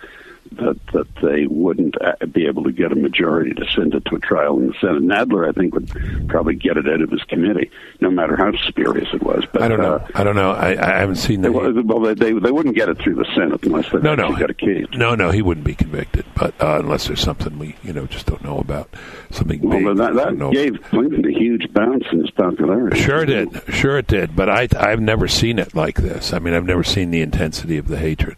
[0.57, 4.17] that that they wouldn't uh, be able to get a majority to send it to
[4.17, 5.03] a trial in the Senate.
[5.03, 9.09] Nadler, I think, would probably get it out of his committee, no matter how spurious
[9.13, 9.45] it was.
[9.53, 9.95] But I don't know.
[9.95, 10.53] Uh, I don't know.
[10.53, 11.53] I, I haven't seen that.
[11.53, 14.51] Well, they, they they wouldn't get it through the Senate unless they no, no, got
[14.51, 14.87] a case.
[14.93, 18.27] No, no, he wouldn't be convicted, but uh, unless there's something we you know just
[18.27, 18.89] don't know about,
[19.31, 19.61] something.
[19.61, 23.01] Well, big that, that gave Clinton a huge bounce in his popularity.
[23.01, 23.75] Sure it did.
[23.75, 24.37] Sure it did.
[24.37, 26.33] But I I've never seen it like this.
[26.33, 28.37] I mean, I've never seen the intensity of the hatred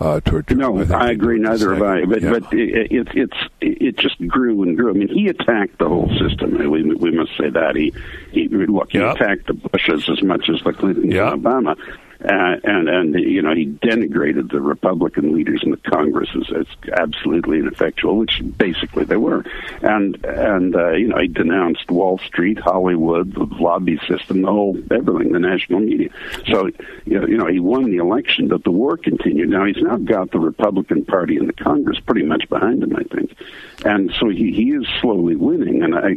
[0.00, 0.60] uh, toward Trump.
[0.60, 1.38] No, I, I agree.
[1.38, 2.04] Neither have I.
[2.04, 2.30] But yeah.
[2.30, 4.90] but it, it, it's it just grew and grew.
[4.90, 6.58] I mean, he attacked the whole system.
[6.70, 7.94] We we must say that he
[8.30, 9.16] he look he yep.
[9.16, 11.32] attacked the Bushes as much as the Clintons yep.
[11.32, 11.76] and Obama.
[12.24, 16.66] Uh, and and you know he denigrated the Republican leaders in the Congress as, as
[16.98, 19.44] absolutely ineffectual, which basically they were,
[19.82, 24.78] and and uh, you know he denounced Wall Street, Hollywood, the lobby system, the whole
[24.90, 26.08] everything, the national media.
[26.48, 26.68] So
[27.04, 29.50] you know, you know he won the election, but the war continued.
[29.50, 33.02] Now he's now got the Republican Party in the Congress pretty much behind him, I
[33.02, 33.36] think,
[33.84, 35.82] and so he he is slowly winning.
[35.82, 36.16] And I,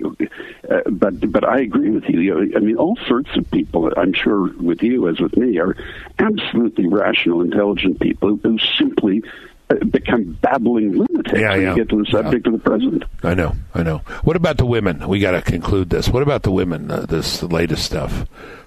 [0.73, 2.53] uh, but but I agree with you.
[2.55, 5.75] I mean, all sorts of people, I'm sure with you as with me, are
[6.19, 9.23] absolutely rational, intelligent people who simply
[9.69, 12.53] uh, become babbling lunatics yeah, when you get to the subject yeah.
[12.53, 13.03] of the president.
[13.23, 13.99] I know, I know.
[14.23, 15.07] What about the women?
[15.07, 16.09] We got to conclude this.
[16.09, 16.89] What about the women?
[16.89, 18.25] Uh, this latest stuff.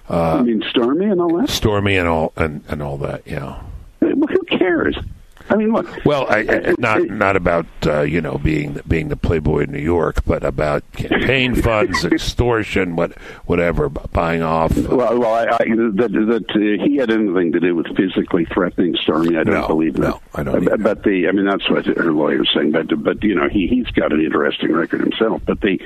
[0.09, 1.49] Uh, I mean, Stormy and all that.
[1.49, 3.25] Stormy and all and, and all that.
[3.25, 3.61] Yeah.
[4.01, 4.97] Well, who cares?
[5.49, 6.05] I mean, look.
[6.05, 9.81] Well, I, I, not not about uh, you know being being the playboy in New
[9.81, 14.77] York, but about campaign funds, extortion, what whatever, buying off.
[14.77, 18.45] Uh, well, well, I, I, that, that uh, he had anything to do with physically
[18.45, 20.01] threatening Stormy, I don't no, believe that.
[20.01, 20.71] No, I don't.
[20.71, 22.71] Uh, but the, I mean, that's what her lawyer's saying.
[22.71, 25.41] But but you know, he he's got an interesting record himself.
[25.45, 25.79] But the,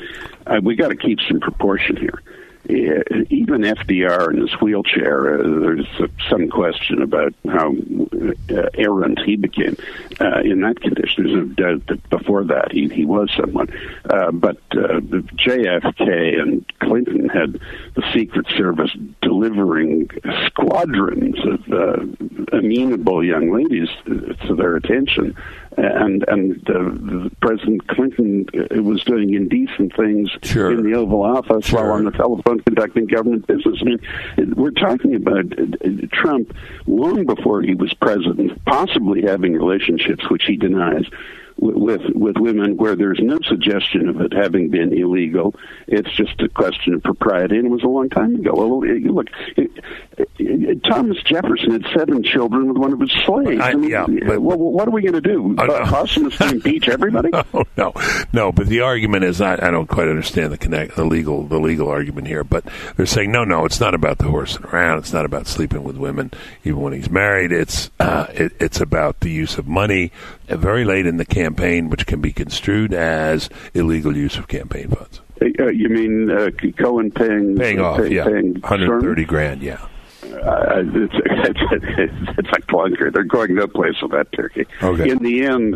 [0.46, 2.22] uh, we got to keep some proportion here.
[2.69, 5.88] Even FDR in his wheelchair, uh, there's
[6.30, 9.77] some question about how uh, errant he became
[10.19, 11.23] uh, in that condition.
[11.23, 13.69] There's no doubt that before that he, he was someone.
[14.10, 17.53] Uh, but uh, JFK and Clinton had
[17.95, 20.10] the Secret Service delivering
[20.47, 25.38] squadrons of uh, amenable young ladies to their attention
[25.78, 30.72] and and uh, President Clinton uh, was doing indecent things sure.
[30.72, 31.84] in the Oval Office sure.
[31.84, 33.78] while on the telephone conducting government business.
[33.82, 34.00] I mean,
[34.56, 36.54] we're talking about uh, Trump
[36.88, 41.06] long before he was president, possibly having relationships which he denies
[41.58, 45.56] with with women where there's no suggestion of it having been illegal.
[45.88, 48.54] It's just a question of propriety, and it was a long time ago.
[48.54, 49.72] Well, look, it,
[50.38, 53.62] it, Thomas Jefferson had seven children with one of his slaves.
[53.62, 55.56] I, yeah, but, well, what are we going to do?
[55.58, 57.30] Uh, us impeach everybody?
[57.54, 57.93] no, no,
[58.34, 58.52] no.
[58.52, 61.89] But the argument is, I, I don't quite understand the connect the legal the legal
[61.89, 62.43] argument here.
[62.43, 62.65] But
[62.96, 65.00] they're saying, no, no, it's not about the horsing around.
[65.00, 66.32] It's not about sleeping with women,
[66.63, 67.52] even when he's married.
[67.52, 70.12] It's uh, it, it's about the use of money.
[70.50, 71.46] Uh, very late in the campaign,
[71.89, 75.21] which can be construed as illegal use of campaign funds.
[75.41, 77.97] Uh, you mean uh, Cohen paying paying off?
[77.97, 79.62] Pay, yeah, paying 130 grand.
[79.62, 79.88] Yeah.
[80.23, 83.13] Uh, it's, it's, it's a clunker.
[83.13, 84.65] They're going no place with that turkey.
[84.81, 85.10] Okay.
[85.10, 85.75] In the end,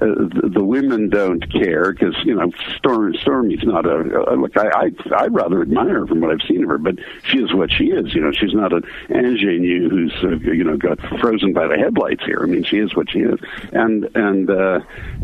[0.00, 0.06] uh,
[0.48, 4.56] the, women don't care because you know Storm, Stormy's not a uh, look.
[4.56, 7.54] I, I I rather admire her from what I've seen of her, but she is
[7.54, 8.14] what she is.
[8.14, 12.24] You know, she's not an ingenue who's uh, you know got frozen by the headlights
[12.24, 12.40] here.
[12.42, 13.38] I mean, she is what she is,
[13.72, 14.80] and and uh,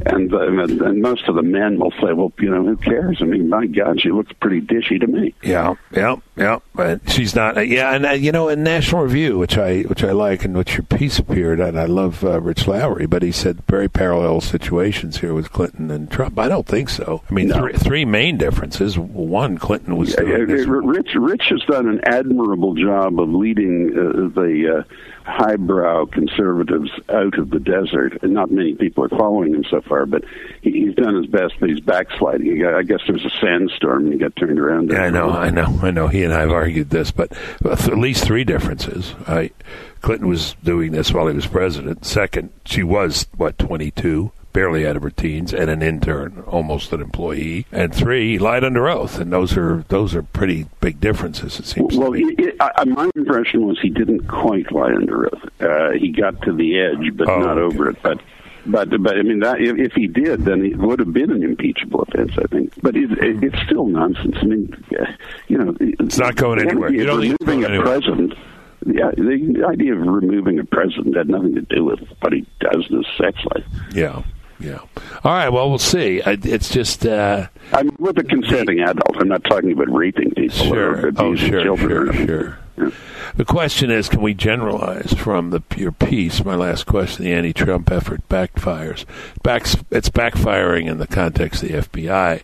[0.07, 3.19] and, uh, and and most of the men will say, well, you know, who cares?
[3.21, 5.35] I mean, my God, she looks pretty dishy to me.
[5.43, 6.61] Yeah, yeah, yeah.
[6.75, 7.59] But she's not.
[7.59, 10.57] Uh, yeah, and uh, you know, in National Review, which I which I like, and
[10.57, 14.41] which your piece appeared, and I love uh, Rich Lowry, but he said very parallel
[14.63, 16.39] situations here with Clinton and Trump.
[16.39, 17.23] I don't think so.
[17.29, 17.59] I mean, no.
[17.59, 18.99] three, three main differences.
[18.99, 20.15] One, Clinton was.
[20.17, 24.79] Yeah, Rich Rich has done an admirable job of leading uh, the.
[24.79, 24.95] Uh,
[25.25, 30.05] highbrow conservatives out of the desert, and not many people are following him so far.
[30.05, 30.25] But
[30.63, 32.61] he, he's done his best, but he's backsliding.
[32.61, 34.91] Got, I guess there was a sandstorm, and he got turned around.
[34.91, 36.09] Yeah, I know, I know, I know.
[36.09, 37.33] He and I have argued this, but
[37.65, 39.15] at least three differences.
[39.29, 39.51] I,
[40.03, 42.05] Clinton was doing this while he was president.
[42.05, 46.93] Second, she was what twenty two barely out of her teens, and an intern, almost
[46.93, 47.67] an employee.
[47.73, 51.59] And three, he lied under oath, and those are those are pretty big differences.
[51.59, 51.97] It seems.
[51.97, 55.49] Well, it, it, I, my impression was he didn't quite lie under oath.
[55.61, 57.75] Uh, he got to the edge, but oh, not okay.
[57.75, 58.03] over it.
[58.03, 58.21] But
[58.67, 61.43] but but I mean that if, if he did, then it would have been an
[61.43, 62.73] impeachable offense, I think.
[62.83, 64.37] But it, it, it's still nonsense.
[64.41, 64.85] I mean,
[65.49, 66.93] you know, it's not going anywhere.
[66.93, 67.87] You don't removing a anywhere.
[67.87, 68.35] president.
[68.87, 72.87] Yeah, the idea of removing a president had nothing to do with what he does
[72.91, 73.65] in his sex life.
[73.95, 74.23] Yeah.
[74.59, 74.79] Yeah.
[75.25, 75.49] All right.
[75.49, 76.23] Well, we'll see.
[76.25, 77.05] It's just.
[77.05, 79.17] Uh, I'm with a consenting adult.
[79.21, 81.07] I'm not talking about raping people sure.
[81.07, 82.13] or oh, sure, children.
[82.13, 82.27] Sure.
[82.27, 82.59] Sure.
[82.79, 82.91] Yeah.
[83.35, 86.45] The question is, can we generalize from the your piece?
[86.45, 89.05] My last question: the anti-Trump effort backfires.
[89.43, 92.43] Backs, it's backfiring in the context of the FBI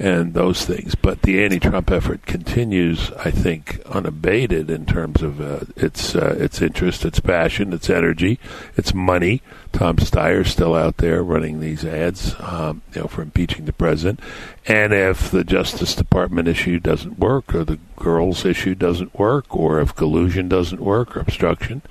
[0.00, 0.94] and those things.
[0.94, 6.62] But the anti-Trump effort continues, I think, unabated in terms of uh, its uh, its
[6.62, 8.40] interest, its passion, its energy,
[8.76, 9.42] its money.
[9.72, 14.20] Tom Steyer still out there running these ads, um, you know, for impeaching the president.
[14.66, 19.80] And if the Justice Department issue doesn't work, or the girls issue doesn't work, or
[19.80, 21.82] if collusion doesn't work, or obstruction,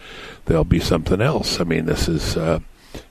[0.45, 1.59] there'll be something else.
[1.59, 2.35] I mean, this is.
[2.35, 2.59] Uh,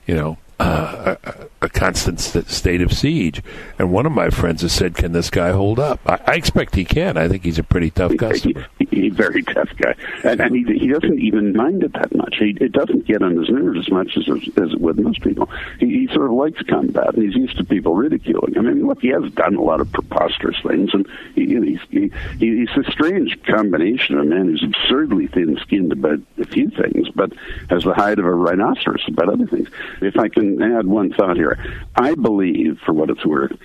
[0.05, 1.15] you know, uh,
[1.61, 3.41] a, constant st- state of siege.
[3.77, 6.75] And one of my friends has said, "Can this guy hold up?" I, I expect
[6.75, 7.17] he can.
[7.17, 8.67] I think he's a pretty tough customer.
[8.79, 12.35] He's a very tough guy, and, and he, he doesn't even mind it that much.
[12.37, 15.49] He, it doesn't get on his nerves as much as as with most people.
[15.79, 18.57] He, he sort of likes combat, and he's used to people ridiculing.
[18.57, 22.11] I mean, look, he has done a lot of preposterous things, and he, he's he,
[22.37, 27.31] he's a strange combination of a man who's absurdly thin-skinned about a few things, but
[27.69, 29.69] has the hide of a rhinoceros about other things.
[30.01, 31.48] If I can add one thought here.
[31.95, 33.57] I believe, for what it's worth,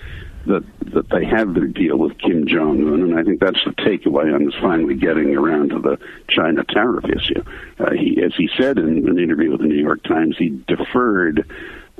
[0.45, 3.71] that that they have their deal with Kim Jong Un, and I think that's the
[3.71, 7.43] takeaway on this finally getting around to the China tariff issue.
[7.79, 11.49] Uh, he, as he said in an interview with the New York Times, he deferred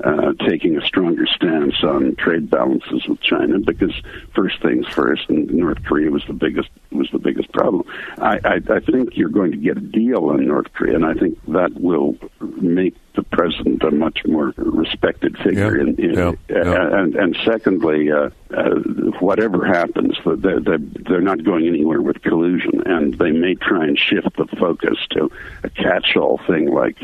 [0.04, 3.94] uh, taking a stronger stance on trade balances with China because
[4.34, 7.84] first things first, and North Korea was the biggest was the biggest problem.
[8.18, 11.14] I, I, I think you're going to get a deal on North Korea, and I
[11.14, 15.76] think that will make the president a much more respected figure.
[15.76, 16.14] Yeah, in, in,
[16.48, 16.98] yeah.
[17.00, 18.76] And, and secondly, uh, uh,
[19.20, 23.98] whatever happens, they're, they're, they're not going anywhere with collusion, and they may try and
[23.98, 25.30] shift the focus to
[25.62, 26.98] a catch-all thing like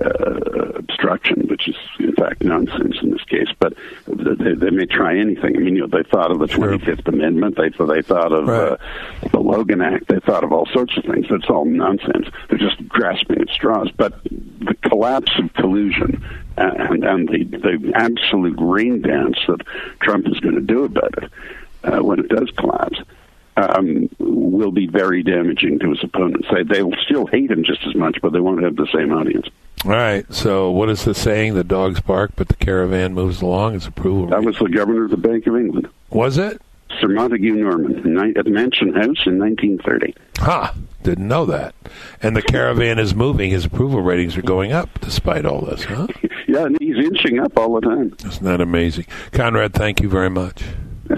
[0.00, 3.48] uh, obstruction, which is in fact nonsense in this case.
[3.58, 3.74] But
[4.06, 5.56] they, they may try anything.
[5.56, 7.56] I mean, you know, they thought of the Twenty Fifth Amendment.
[7.56, 8.72] They they thought of right.
[8.72, 8.76] uh,
[9.30, 10.08] the Logan Act.
[10.08, 11.26] They thought of all sorts of things.
[11.28, 12.28] That's all nonsense.
[12.48, 13.90] They're just grasping at straws.
[13.96, 16.24] But the collapse of collusion
[16.56, 19.62] and, and the the absolute rain dance that
[20.00, 21.30] Trump is going to do about it
[21.84, 22.98] uh, when it does collapse
[23.56, 26.48] um, will be very damaging to his opponents.
[26.52, 29.12] They, they will still hate him just as much, but they won't have the same
[29.12, 29.48] audience.
[29.84, 30.32] All right.
[30.32, 31.54] So, what is the saying?
[31.54, 33.74] The dogs bark, but the caravan moves along.
[33.74, 34.26] It's approval.
[34.28, 35.88] That was the governor of the Bank of England.
[36.10, 36.60] Was it?
[37.00, 40.14] Sir Montagu Norman at Mansion House in 1930.
[40.38, 40.72] Ha!
[40.72, 40.80] Huh.
[41.02, 41.74] Didn't know that.
[42.22, 43.50] And the caravan is moving.
[43.50, 46.06] His approval ratings are going up despite all this, huh?
[46.46, 48.14] yeah, and he's inching up all the time.
[48.24, 49.06] Isn't that amazing?
[49.32, 50.62] Conrad, thank you very much.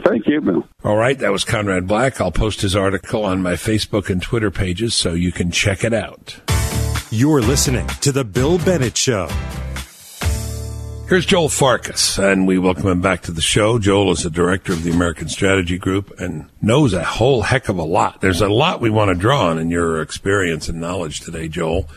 [0.06, 0.66] Thank you, Bill.
[0.82, 2.20] All right, that was Conrad Black.
[2.20, 5.92] I'll post his article on my Facebook and Twitter pages so you can check it
[5.92, 6.40] out.
[7.16, 9.28] You're listening to The Bill Bennett Show.
[11.08, 13.78] Here's Joel Farkas, and we welcome him back to the show.
[13.78, 17.78] Joel is the director of the American Strategy Group and knows a whole heck of
[17.78, 18.20] a lot.
[18.20, 21.88] There's a lot we want to draw on in your experience and knowledge today, Joel.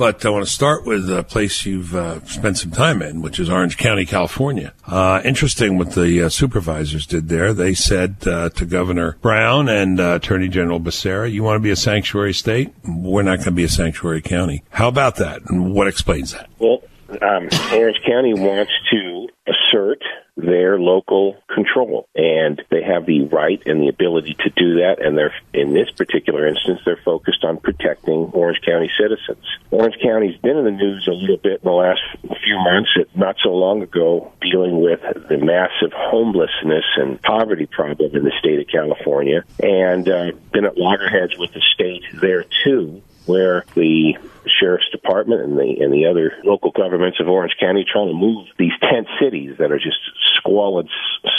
[0.00, 3.38] But I want to start with a place you've uh, spent some time in, which
[3.38, 4.72] is Orange County, California.
[4.86, 7.52] Uh, interesting what the uh, supervisors did there.
[7.52, 11.70] They said uh, to Governor Brown and uh, Attorney General Becerra, you want to be
[11.70, 12.72] a sanctuary state?
[12.82, 14.62] We're not going to be a sanctuary county.
[14.70, 15.42] How about that?
[15.50, 16.48] And what explains that?
[16.58, 16.82] Well,
[17.20, 20.02] um, Orange County wants to assert
[20.40, 22.08] their local control.
[22.14, 24.96] And they have the right and the ability to do that.
[25.04, 29.44] And they're, in this particular instance, they're focused on protecting Orange County citizens.
[29.70, 33.36] Orange County's been in the news a little bit in the last few months, not
[33.42, 38.66] so long ago, dealing with the massive homelessness and poverty problem in the state of
[38.68, 39.44] California.
[39.62, 44.16] And uh, been at loggerheads with the state there too where the
[44.60, 48.46] sheriff's department and the and the other local governments of Orange County trying to move
[48.58, 49.98] these tent cities that are just
[50.36, 50.88] squalid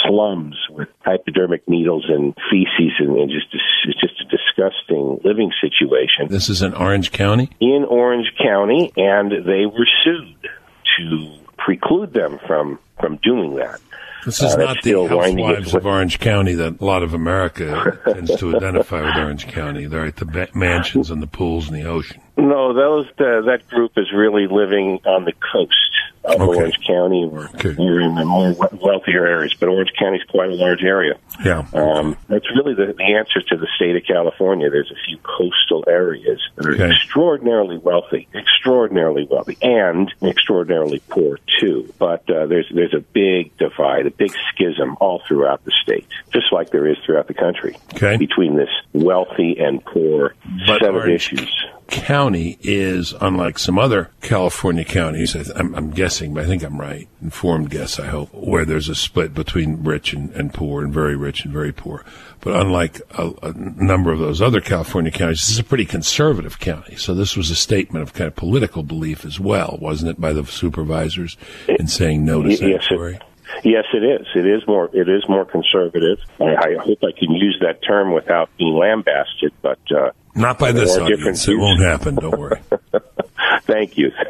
[0.04, 3.48] slums with hypodermic needles and feces and, and just
[3.86, 6.28] it's just a disgusting living situation.
[6.30, 7.50] This is in Orange County.
[7.60, 10.50] In Orange County, and they were sued
[10.98, 13.80] to preclude them from from doing that.
[14.26, 18.36] This is uh, not the housewives of Orange County that a lot of America tends
[18.38, 19.86] to identify with Orange County.
[19.86, 22.22] They're at the ba- mansions and the pools and the ocean.
[22.38, 25.76] No, those uh, that group is really living on the coast
[26.24, 26.60] of okay.
[26.60, 27.76] Orange County or, okay.
[27.78, 29.54] or in the more wealthier areas.
[29.60, 31.16] But Orange County is quite a large area.
[31.44, 34.70] Yeah, um, that's really the, the answer to the state of California.
[34.70, 36.92] There's a few coastal areas that are okay.
[36.92, 41.92] extraordinarily wealthy, extraordinarily wealthy, and extraordinarily poor too.
[41.98, 46.52] But uh, there's there's a big divide, a big schism all throughout the state, just
[46.52, 48.18] like there is throughout the country, okay.
[48.18, 50.36] between this wealthy and poor
[50.68, 51.66] but set Orange of issues.
[51.92, 55.36] County is unlike some other California counties.
[55.36, 57.08] I'm, I'm, guessing, but I think I'm right.
[57.22, 61.16] Informed guess, I hope, where there's a split between rich and, and poor and very
[61.16, 62.04] rich and very poor.
[62.40, 66.60] But unlike a, a, number of those other California counties, this is a pretty conservative
[66.60, 66.96] county.
[66.96, 70.34] So this was a statement of kind of political belief as well, wasn't it, by
[70.34, 73.14] the supervisors in saying no to sanctuary?
[73.14, 73.22] Yes,
[73.64, 74.28] Yes, it is.
[74.34, 74.90] It is more.
[74.94, 76.20] It is more conservative.
[76.40, 80.72] I, I hope I can use that term without being lambasted, but uh, not by
[80.72, 81.48] this audience.
[81.48, 82.16] It won't happen.
[82.16, 82.62] Don't worry.
[83.64, 84.12] Thank you.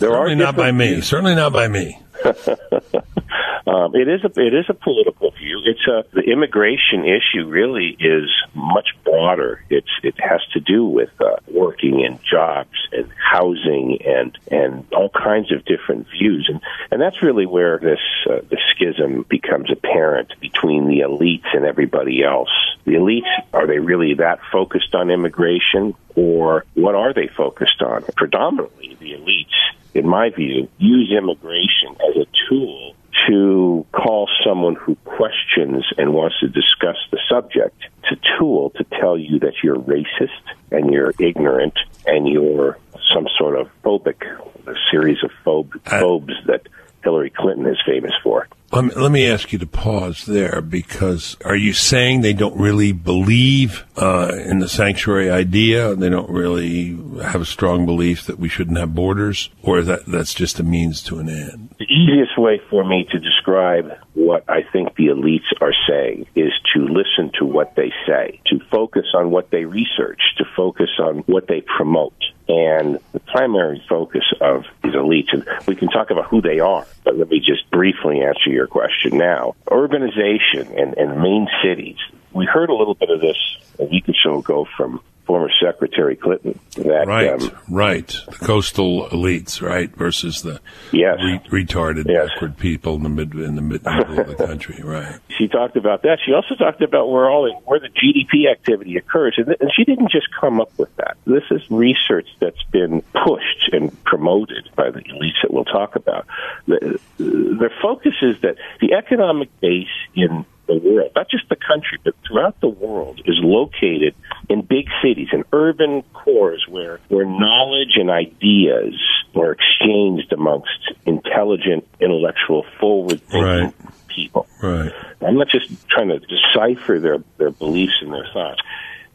[0.00, 1.00] There Certainly are not by me.
[1.02, 2.00] Certainly not by me.
[3.66, 5.60] um, it is a it is a political view.
[5.64, 9.62] it's a the immigration issue really is much broader.
[9.68, 15.10] It's it has to do with uh, working and jobs and housing and and all
[15.10, 20.32] kinds of different views, and and that's really where this uh, the schism becomes apparent
[20.40, 22.50] between the elites and everybody else.
[22.84, 28.04] The elites are they really that focused on immigration, or what are they focused on?
[28.16, 29.54] Predominantly, the elites,
[29.94, 32.94] in my view, use immigration as a tool
[33.28, 39.16] to call someone who questions and wants to discuss the subject to tool to tell
[39.16, 41.74] you that you're racist and you're ignorant
[42.06, 42.76] and you're
[43.14, 44.22] some sort of phobic,
[44.66, 46.66] a series of phob- uh, phobes that
[47.04, 48.48] Hillary Clinton is famous for.
[48.72, 52.58] Let me, let me ask you to pause there because are you saying they don't
[52.58, 55.94] really believe uh, in the sanctuary idea?
[55.94, 60.34] They don't really have a strong belief that we shouldn't have borders, or that that's
[60.34, 61.76] just a means to an end?
[61.78, 66.52] The easiest way for me to describe what I think the elites are saying is
[66.74, 71.18] to listen to what they say, to focus on what they research, to focus on
[71.26, 72.16] what they promote.
[72.48, 72.98] And
[73.34, 77.28] primary focus of these elites, and we can talk about who they are, but let
[77.28, 79.56] me just briefly answer your question now.
[79.66, 81.96] Urbanization and, and main cities.
[82.32, 83.36] We heard a little bit of this
[83.80, 86.58] a week or so ago from former Secretary Clinton.
[86.76, 88.06] That, right, um, right.
[88.06, 90.60] The coastal elites, right, versus the
[90.92, 91.18] Yes.
[91.50, 92.28] re- retarded, Yes.
[92.30, 95.16] backward people in the mid in the mid, middle of the country, right?
[95.38, 96.18] she talked about that.
[96.24, 99.70] She also talked about where all the, where the GDP activity occurs, and, th- and
[99.74, 101.16] she didn't just come up with that.
[101.26, 106.26] This is research that's been pushed and promoted by the elites that we'll talk about.
[106.66, 111.98] The, their focus is that the economic base in the world, not just the country,
[112.04, 114.14] but throughout the world, is located
[114.48, 118.94] in big cities, in urban cores where, where knowledge and ideas
[119.34, 123.74] are exchanged amongst intelligent, intellectual, forward thinking Right.
[124.08, 124.46] people.
[124.62, 124.92] Right.
[125.20, 128.60] I'm not just trying to decipher their, their beliefs and their thoughts.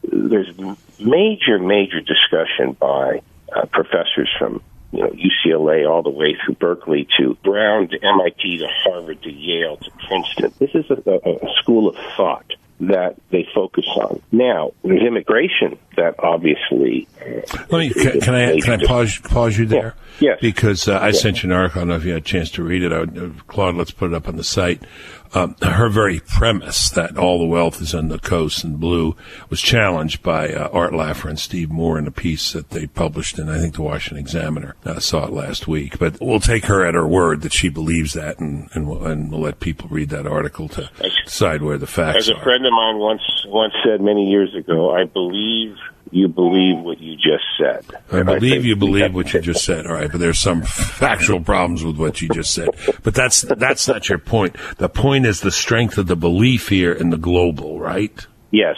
[0.04, 0.50] There's
[1.00, 3.22] major, major discussion by
[3.56, 4.62] uh, professors from
[4.92, 9.32] you know UCLA all the way through Berkeley to Brown to MIT to Harvard to
[9.32, 10.54] Yale to Princeton.
[10.60, 12.46] This is a, a, school of thought
[12.82, 14.22] that they focus on.
[14.32, 17.08] Now, there's immigration that obviously.
[17.70, 17.90] Let me.
[17.90, 19.96] Can, can I can I pause pause you there?
[20.20, 20.32] Yeah.
[20.32, 20.40] Yes.
[20.42, 21.80] Because uh, I sent you an article.
[21.80, 22.92] I don't know if you had a chance to read it.
[22.92, 24.82] I would, uh, Claude, let's put it up on the site.
[25.34, 29.16] Um, her very premise that all the wealth is on the coast and blue
[29.50, 33.38] was challenged by uh, Art Laffer and Steve Moore in a piece that they published
[33.38, 34.76] in, I think, the Washington Examiner.
[34.86, 36.00] I saw it last week.
[36.00, 39.32] But we'll take her at her word that she believes that, and and we'll, and
[39.32, 40.90] we'll let people read that article to
[41.26, 42.18] decide where the facts are.
[42.18, 42.44] As a are.
[42.44, 45.78] friend of mine once once said many years ago, I believe
[46.12, 47.86] you believe what you just said.
[48.12, 49.86] I believe think you believe what you just said.
[49.86, 52.70] All right, but there's some factual problems with what you just said.
[53.04, 54.56] But that's that's not your point.
[54.78, 58.26] The point is the strength of the belief here in the global, right?
[58.52, 58.76] Yes.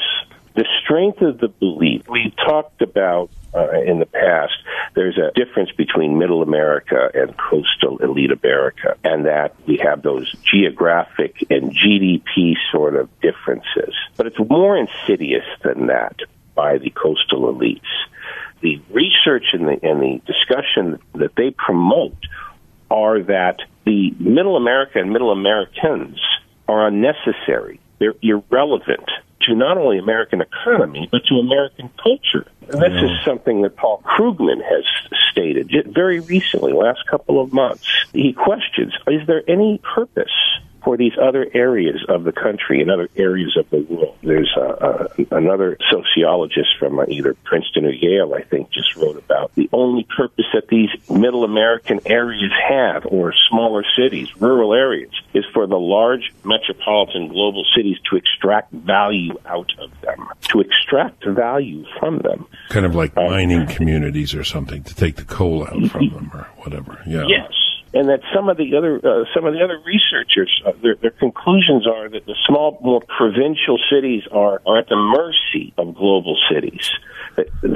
[0.55, 2.03] The strength of the belief.
[2.09, 4.53] We've talked about uh, in the past,
[4.95, 10.33] there's a difference between middle America and coastal elite America, and that we have those
[10.43, 13.93] geographic and GDP sort of differences.
[14.15, 16.19] But it's more insidious than that
[16.55, 17.81] by the coastal elites.
[18.61, 22.17] The research and the, and the discussion that they promote
[22.89, 26.19] are that the middle America and middle Americans
[26.67, 27.79] are unnecessary.
[27.99, 29.09] They're irrelevant
[29.43, 32.45] to not only American economy, but to American culture.
[32.69, 34.85] And this is something that Paul Krugman has
[35.31, 37.87] stated very recently, last couple of months.
[38.13, 40.31] He questions, is there any purpose
[40.83, 44.17] for these other areas of the country and other areas of the world.
[44.23, 49.17] There's uh, uh, another sociologist from uh, either Princeton or Yale, I think, just wrote
[49.17, 55.11] about the only purpose that these middle American areas have, or smaller cities, rural areas,
[55.33, 61.25] is for the large metropolitan global cities to extract value out of them, to extract
[61.25, 62.47] value from them.
[62.69, 66.47] Kind of like mining communities or something to take the coal out from them or
[66.59, 67.01] whatever.
[67.05, 67.25] Yeah.
[67.27, 67.53] Yes,
[67.93, 71.11] and that some of the other uh, some of the other researchers, uh, their, their
[71.11, 76.37] conclusions are that the small, more provincial cities are, are at the mercy of global
[76.51, 76.89] cities.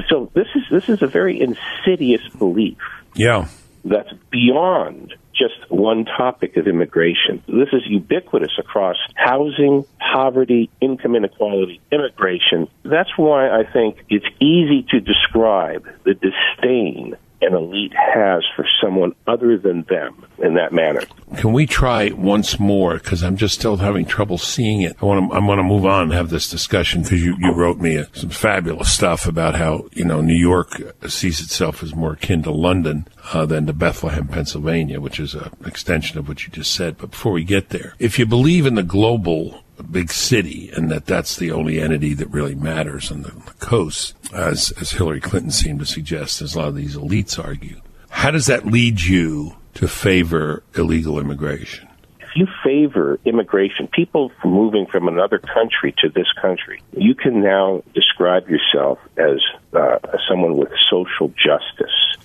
[0.08, 2.78] So this is this is a very insidious belief
[3.14, 3.48] Yeah.
[3.84, 7.42] that's beyond just one topic of immigration.
[7.46, 12.68] This is ubiquitous across housing, poverty, income inequality, immigration.
[12.84, 19.14] That's why I think it's easy to describe the disdain an elite has for someone
[19.26, 21.02] other than them in that manner.
[21.36, 22.94] Can we try once more?
[22.94, 24.96] Because I'm just still having trouble seeing it.
[25.00, 25.36] I want to.
[25.36, 28.30] I want to move on and have this discussion because you, you wrote me some
[28.30, 33.06] fabulous stuff about how you know New York sees itself as more akin to London
[33.32, 36.96] uh, than to Bethlehem, Pennsylvania, which is an extension of what you just said.
[36.98, 40.90] But before we get there, if you believe in the global a big city and
[40.90, 45.20] that that's the only entity that really matters on the, the coast, as, as Hillary
[45.20, 47.80] Clinton seemed to suggest, as a lot of these elites argue.
[48.08, 51.88] How does that lead you to favor illegal immigration?
[52.20, 57.82] If you favor immigration, people moving from another country to this country, you can now
[57.94, 59.40] describe yourself as
[59.72, 59.98] uh,
[60.28, 62.16] someone with social justice.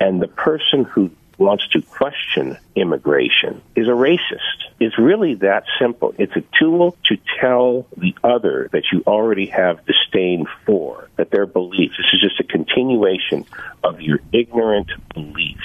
[0.00, 4.66] And the person who wants to question immigration is a racist.
[4.80, 6.14] It's really that simple.
[6.18, 11.46] It's a tool to tell the other that you already have disdain for, that their
[11.46, 11.94] beliefs.
[11.96, 13.46] This is just a continuation
[13.82, 15.60] of your ignorant beliefs.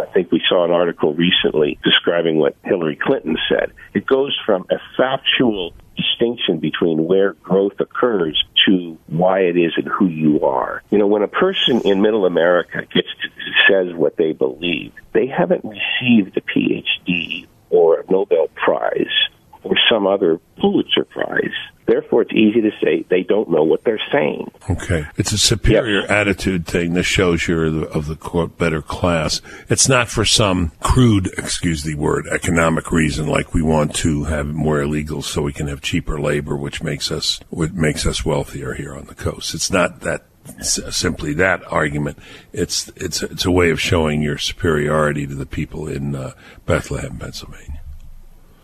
[0.00, 3.72] I think we saw an article recently describing what Hillary Clinton said.
[3.94, 9.88] It goes from a factual distinction between where growth occurs to why it is and
[9.88, 10.82] who you are.
[10.90, 13.28] You know, when a person in middle America gets to
[13.68, 19.06] says what they believe, they haven't received a PhD or a Nobel Prize
[19.62, 21.54] or some other Pulitzer Prize.
[21.86, 24.50] Therefore, it's easy to say they don't know what they're saying.
[24.70, 25.06] Okay.
[25.16, 26.10] It's a superior yep.
[26.10, 26.92] attitude thing.
[26.92, 29.40] This shows you're the, of the quote better class.
[29.68, 34.46] It's not for some crude, excuse the word, economic reason like we want to have
[34.46, 38.74] more illegals so we can have cheaper labor, which makes us, which makes us wealthier
[38.74, 39.54] here on the coast.
[39.54, 40.24] It's not that
[40.60, 42.18] simply that argument.
[42.52, 46.32] It's it's it's a way of showing your superiority to the people in uh,
[46.66, 47.81] Bethlehem, Pennsylvania.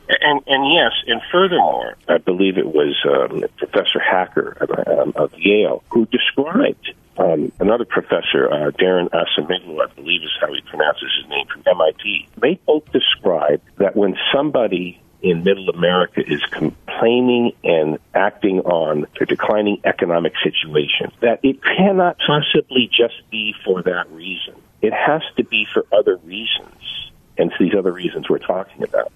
[0.09, 4.57] And, and yes, and furthermore, I believe it was um, Professor Hacker
[4.87, 10.53] um, of Yale who described um, another professor, uh, Daron Acemoglu, I believe is how
[10.53, 12.29] he pronounces his name from MIT.
[12.41, 19.27] They both described that when somebody in middle America is complaining and acting on the
[19.27, 24.55] declining economic situation, that it cannot possibly just be for that reason.
[24.81, 27.11] It has to be for other reasons.
[27.37, 29.13] And it's these other reasons we're talking about.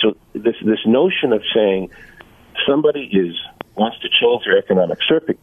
[0.00, 1.90] So this this notion of saying
[2.66, 3.36] somebody is
[3.76, 4.98] wants to change their economic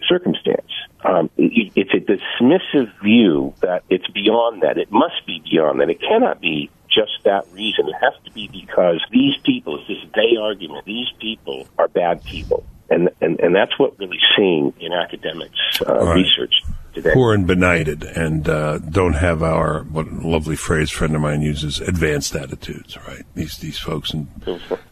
[0.09, 0.71] circumstance.
[1.05, 4.77] Um, it, it's a dismissive view that it's beyond that.
[4.77, 5.89] It must be beyond that.
[5.89, 7.87] It cannot be just that reason.
[7.87, 12.23] It has to be because these people, it's this they argument, these people are bad
[12.23, 12.65] people.
[12.89, 16.15] And, and, and that's what we're really seeing in academics uh, right.
[16.15, 16.53] research
[16.93, 17.11] today.
[17.13, 21.41] Poor and benighted and uh, don't have our, what a lovely phrase friend of mine
[21.41, 23.23] uses, advanced attitudes, right?
[23.35, 24.27] These, these folks in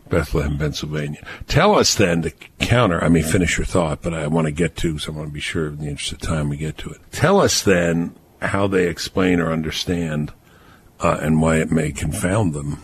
[0.09, 1.25] Bethlehem, Pennsylvania.
[1.47, 4.75] Tell us then to counter, I mean, finish your thought, but I want to get
[4.77, 6.89] to, so I want to be sure in the interest of time we get to
[6.89, 6.99] it.
[7.11, 10.33] Tell us then how they explain or understand
[10.99, 12.81] uh, and why it may confound them.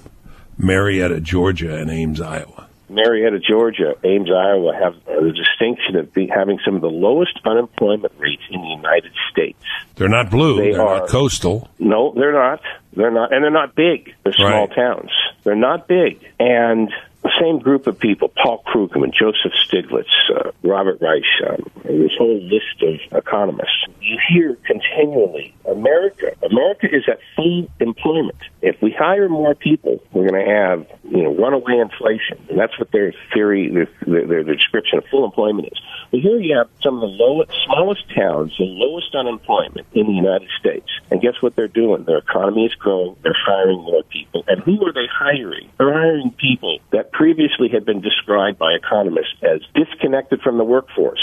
[0.58, 2.67] Marietta, Georgia, and Ames, Iowa.
[2.90, 8.14] Marietta, Georgia, Ames, Iowa have the distinction of being, having some of the lowest unemployment
[8.18, 9.60] rates in the United States.
[9.96, 10.58] They're not blue.
[10.58, 11.70] They are not coastal.
[11.80, 12.62] No, they're not.
[12.94, 14.14] They're not, and they're not big.
[14.24, 14.76] They're small right.
[14.76, 15.12] towns.
[15.44, 16.92] They're not big, and
[17.40, 22.82] same group of people, Paul Krugman, Joseph Stiglitz, uh, Robert Reich, um, this whole list
[22.82, 23.86] of economists.
[24.02, 28.38] You hear continually, America, America is at full employment.
[28.62, 32.44] If we hire more people, we're going to have, you know, runaway inflation.
[32.50, 35.80] And that's what their theory, their, their, their description of full employment is.
[36.12, 40.14] But here you have some of the lowest, smallest towns, the lowest unemployment in the
[40.14, 40.88] United States.
[41.12, 42.06] And guess what they're doing?
[42.06, 43.16] Their economy is growing.
[43.24, 44.44] They're hiring more people.
[44.48, 45.70] And who are they hiring?
[45.78, 51.20] They're hiring people that previously had been described by economists as disconnected from the workforce,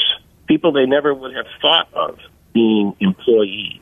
[0.47, 2.19] people they never would have thought of
[2.53, 3.81] being employees.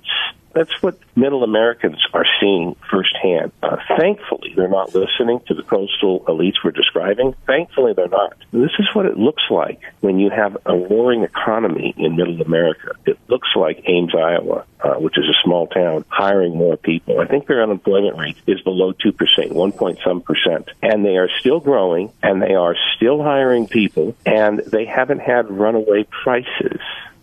[0.55, 3.53] That's what middle Americans are seeing firsthand.
[3.62, 7.34] Uh, thankfully, they're not listening to the coastal elites we're describing.
[7.46, 8.34] Thankfully, they're not.
[8.53, 12.92] This is what it looks like when you have a roaring economy in middle America.
[13.07, 17.20] It looks like Ames, Iowa, uh, which is a small town, hiring more people.
[17.20, 20.68] I think their unemployment rate is below 2%, 1 point some percent.
[20.82, 25.50] And they are still growing, and they are still hiring people, and they haven't had
[25.50, 26.80] runaway prices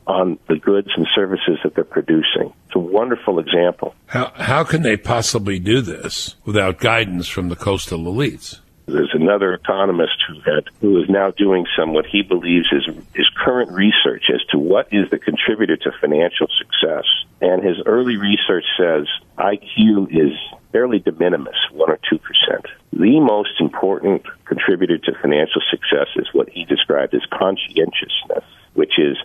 [0.09, 2.51] on the goods and services that they're producing.
[2.65, 3.95] It's a wonderful example.
[4.07, 8.59] How, how can they possibly do this without guidance from the coastal elites?
[8.87, 13.29] There's another economist who had who is now doing some what he believes is his
[13.37, 17.05] current research as to what is the contributor to financial success.
[17.39, 19.05] And his early research says
[19.37, 20.33] IQ is
[20.71, 22.65] fairly de minimis, one or two percent.
[22.91, 28.43] The most important contributor to financial success is what he described as conscientiousness,
[28.73, 29.17] which is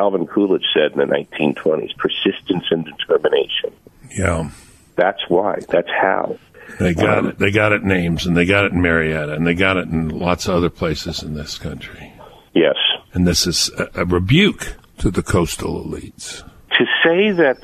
[0.00, 3.70] Calvin Coolidge said in the 1920s persistence and determination.
[4.16, 4.50] Yeah.
[4.96, 5.58] That's why.
[5.68, 6.38] That's how.
[6.78, 7.38] They got um, it.
[7.38, 9.88] They got it in Ames, and they got it in Marietta, and they got it
[9.88, 12.14] in lots of other places in this country.
[12.54, 12.76] Yes.
[13.12, 16.42] And this is a, a rebuke to the coastal elites.
[16.78, 17.58] To say that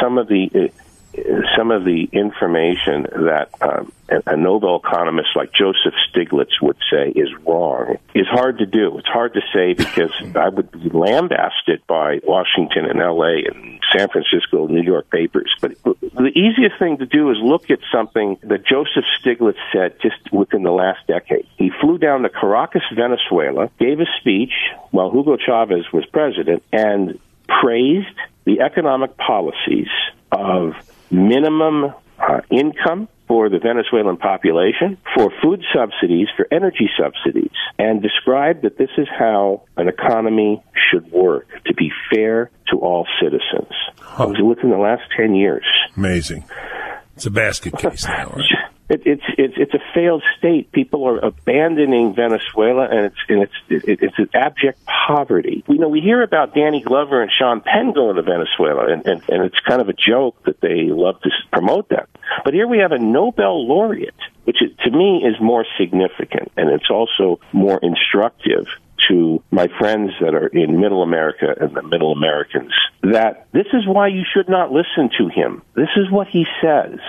[0.00, 1.20] some of the uh,
[1.54, 3.92] some of the information that um,
[4.26, 8.98] a Nobel economist like Joseph Stiglitz would say is wrong is hard to do.
[8.98, 13.44] It's hard to say because I would be lambasted by Washington and L.A.
[13.44, 15.54] and San Francisco, New York papers.
[15.60, 20.32] But the easiest thing to do is look at something that Joseph Stiglitz said just
[20.32, 21.46] within the last decade.
[21.56, 24.52] He flew down to Caracas, Venezuela, gave a speech
[24.90, 29.88] while Hugo Chavez was president, and praised the economic policies
[30.30, 30.74] of
[31.10, 38.62] minimum uh, income for the Venezuelan population, for food subsidies, for energy subsidies, and described
[38.62, 43.72] that this is how an economy should work to be fair to all citizens.
[43.98, 44.24] Huh.
[44.24, 45.64] It was within the last 10 years.
[45.96, 46.44] Amazing.
[47.16, 48.44] It's a basket case now, right?
[48.94, 50.70] It, it's it's it's a failed state.
[50.70, 55.64] People are abandoning Venezuela, and it's and it's it, it's an abject poverty.
[55.68, 59.22] You know, we hear about Danny Glover and Sean Penn going to Venezuela, and, and
[59.28, 62.08] and it's kind of a joke that they love to promote that.
[62.44, 64.14] But here we have a Nobel laureate,
[64.44, 68.66] which is, to me is more significant, and it's also more instructive
[69.08, 72.72] to my friends that are in middle America and the middle Americans
[73.02, 75.62] that this is why you should not listen to him.
[75.74, 77.00] This is what he says.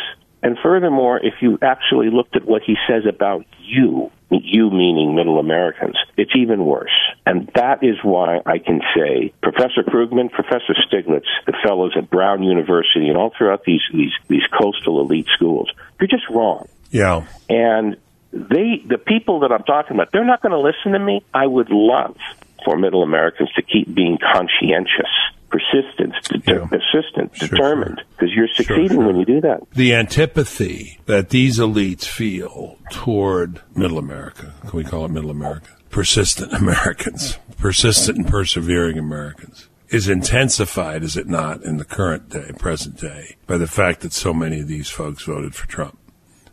[0.46, 5.40] And furthermore, if you actually looked at what he says about you, you meaning middle
[5.40, 6.94] Americans, it's even worse.
[7.26, 12.44] And that is why I can say Professor Krugman, Professor Stiglitz, the fellows at Brown
[12.44, 16.70] University, and all throughout these, these, these coastal elite schools, you're just wrong.
[16.92, 17.26] Yeah.
[17.50, 17.98] And
[18.32, 21.26] they, the people that I'm talking about, they're not going to listen to me.
[21.34, 22.18] I would love
[22.64, 25.10] for middle Americans to keep being conscientious
[25.56, 26.14] persistent,
[26.48, 26.66] yeah.
[26.66, 28.38] persistent, sure, determined, because sure.
[28.38, 29.62] you're succeeding sure, when you do that.
[29.72, 35.70] The antipathy that these elites feel toward Middle America, can we call it Middle America?
[35.90, 42.52] Persistent Americans, persistent and persevering Americans, is intensified, is it not, in the current day,
[42.58, 45.98] present day, by the fact that so many of these folks voted for Trump.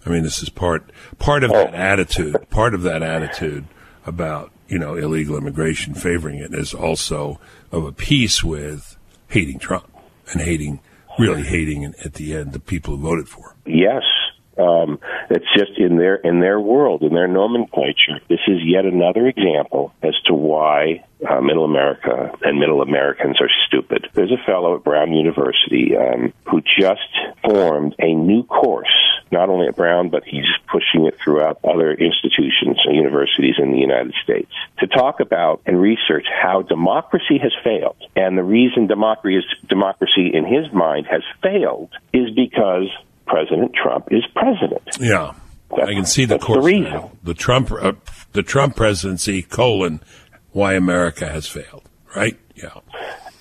[0.04, 1.54] I mean, this is part part of oh.
[1.54, 2.50] that attitude.
[2.50, 3.66] Part of that attitude
[4.04, 7.38] about you know illegal immigration favoring it is also
[7.72, 8.96] of a piece with
[9.28, 9.90] hating Trump
[10.30, 10.80] and hating,
[11.18, 13.56] really hating at the end the people who voted for.
[13.64, 13.78] him.
[13.78, 14.02] Yes,
[14.58, 14.98] um,
[15.30, 18.20] it's just in their in their world, in their nomenclature.
[18.28, 23.50] This is yet another example as to why uh, Middle America and Middle Americans are
[23.66, 24.08] stupid.
[24.14, 27.08] There's a fellow at Brown University um, who just
[27.42, 28.92] formed a new course,
[29.30, 33.78] not only at Brown, but he's pushing it throughout other institutions and universities in the
[33.78, 37.96] United States to talk about and research how democracy has failed.
[38.16, 42.88] And the reason democracy, is, democracy in his mind has failed is because
[43.26, 44.82] President Trump is president.
[44.98, 45.34] Yeah.
[45.70, 46.64] That's, I can see the course.
[46.64, 47.92] The, the Trump, uh,
[48.32, 50.00] the Trump presidency colon
[50.52, 52.38] why America has failed, right?
[52.54, 52.74] Yeah.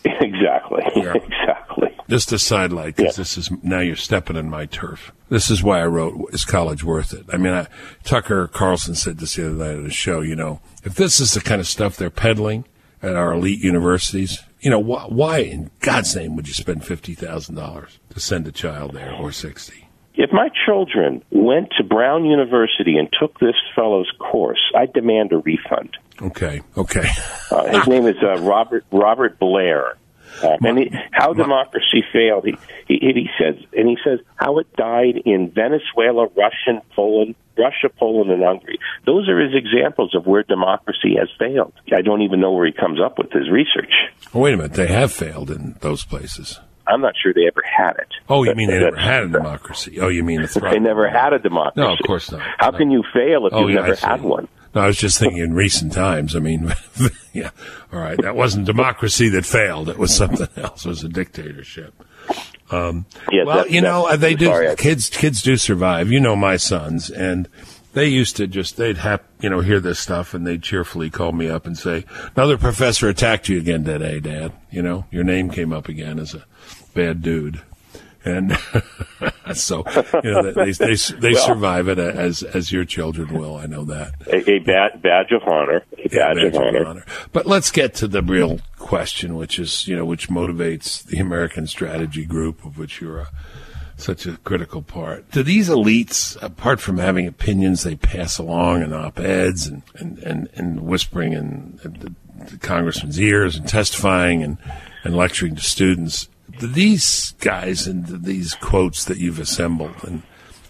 [0.04, 0.84] Exactly.
[0.96, 1.14] Yeah.
[1.16, 1.96] exactly.
[2.10, 3.22] Just a sidelight, because yeah.
[3.22, 5.12] this is now you're stepping in my turf.
[5.30, 7.68] This is why I wrote "Is College Worth It?" I mean, I,
[8.04, 10.22] Tucker Carlson said this the other night at a show.
[10.22, 12.66] You know, if this is the kind of stuff they're peddling
[13.02, 17.14] at our elite universities, you know, wh- why in God's name would you spend fifty
[17.14, 19.88] thousand dollars to send a child there or sixty?
[20.14, 25.38] If my children went to Brown University and took this fellow's course, I'd demand a
[25.38, 25.98] refund.
[26.22, 26.62] Okay.
[26.78, 27.10] Okay.
[27.50, 29.98] uh, his name is uh, Robert Robert Blair.
[30.42, 32.46] Uh, and he, how democracy failed.
[32.46, 32.56] He,
[32.88, 38.32] he he says, and he says how it died in Venezuela, Russia, Poland, Russia, Poland,
[38.32, 38.80] and Hungary.
[39.06, 41.74] Those are his examples of where democracy has failed.
[41.96, 43.94] I don't even know where he comes up with his research.
[44.34, 46.60] Oh, wait a minute, they have failed in those places.
[46.88, 48.08] I'm not sure they ever had it.
[48.28, 50.00] Oh, you mean they never had a democracy?
[50.00, 51.80] Oh, you mean the they never had a democracy?
[51.80, 52.42] No, of course not.
[52.58, 52.78] How no.
[52.78, 54.48] can you fail if oh, you've yeah, never had one?
[54.74, 56.36] No, I was just thinking in recent times.
[56.36, 56.74] I mean,
[57.34, 57.52] yeah,
[57.92, 59.90] all right, that wasn't democracy that failed.
[59.90, 60.86] It was something else.
[60.86, 61.94] It was a dictatorship.
[62.72, 64.46] Um, well, you know, they do.
[64.46, 66.12] Sorry, kids, kids do survive.
[66.12, 67.48] You know, my sons, and
[67.94, 71.32] they used to just they'd have you know hear this stuff, and they'd cheerfully call
[71.32, 72.06] me up and say,
[72.36, 74.54] "Another professor attacked you again today, Dad.
[74.70, 76.46] You know, your name came up again as a
[76.94, 77.62] bad dude."
[78.24, 78.58] And
[79.54, 79.84] so
[80.24, 83.58] you know, they they, they well, survive it uh, as as your children will.
[83.58, 86.82] I know that a, a bad badge of honor, a badge, yeah, badge of, honor.
[86.82, 87.06] of, honor.
[87.32, 91.68] But let's get to the real question, which is you know which motivates the American
[91.68, 93.28] Strategy Group, of which you're a,
[93.98, 95.30] such a critical part.
[95.32, 100.18] Do these elites, apart from having opinions they pass along in op eds and, and,
[100.20, 102.14] and, and whispering in the,
[102.46, 104.58] the congressman's ears and testifying and,
[105.04, 106.28] and lecturing to students,
[106.62, 110.24] these guys and these quotes that you've assembled, and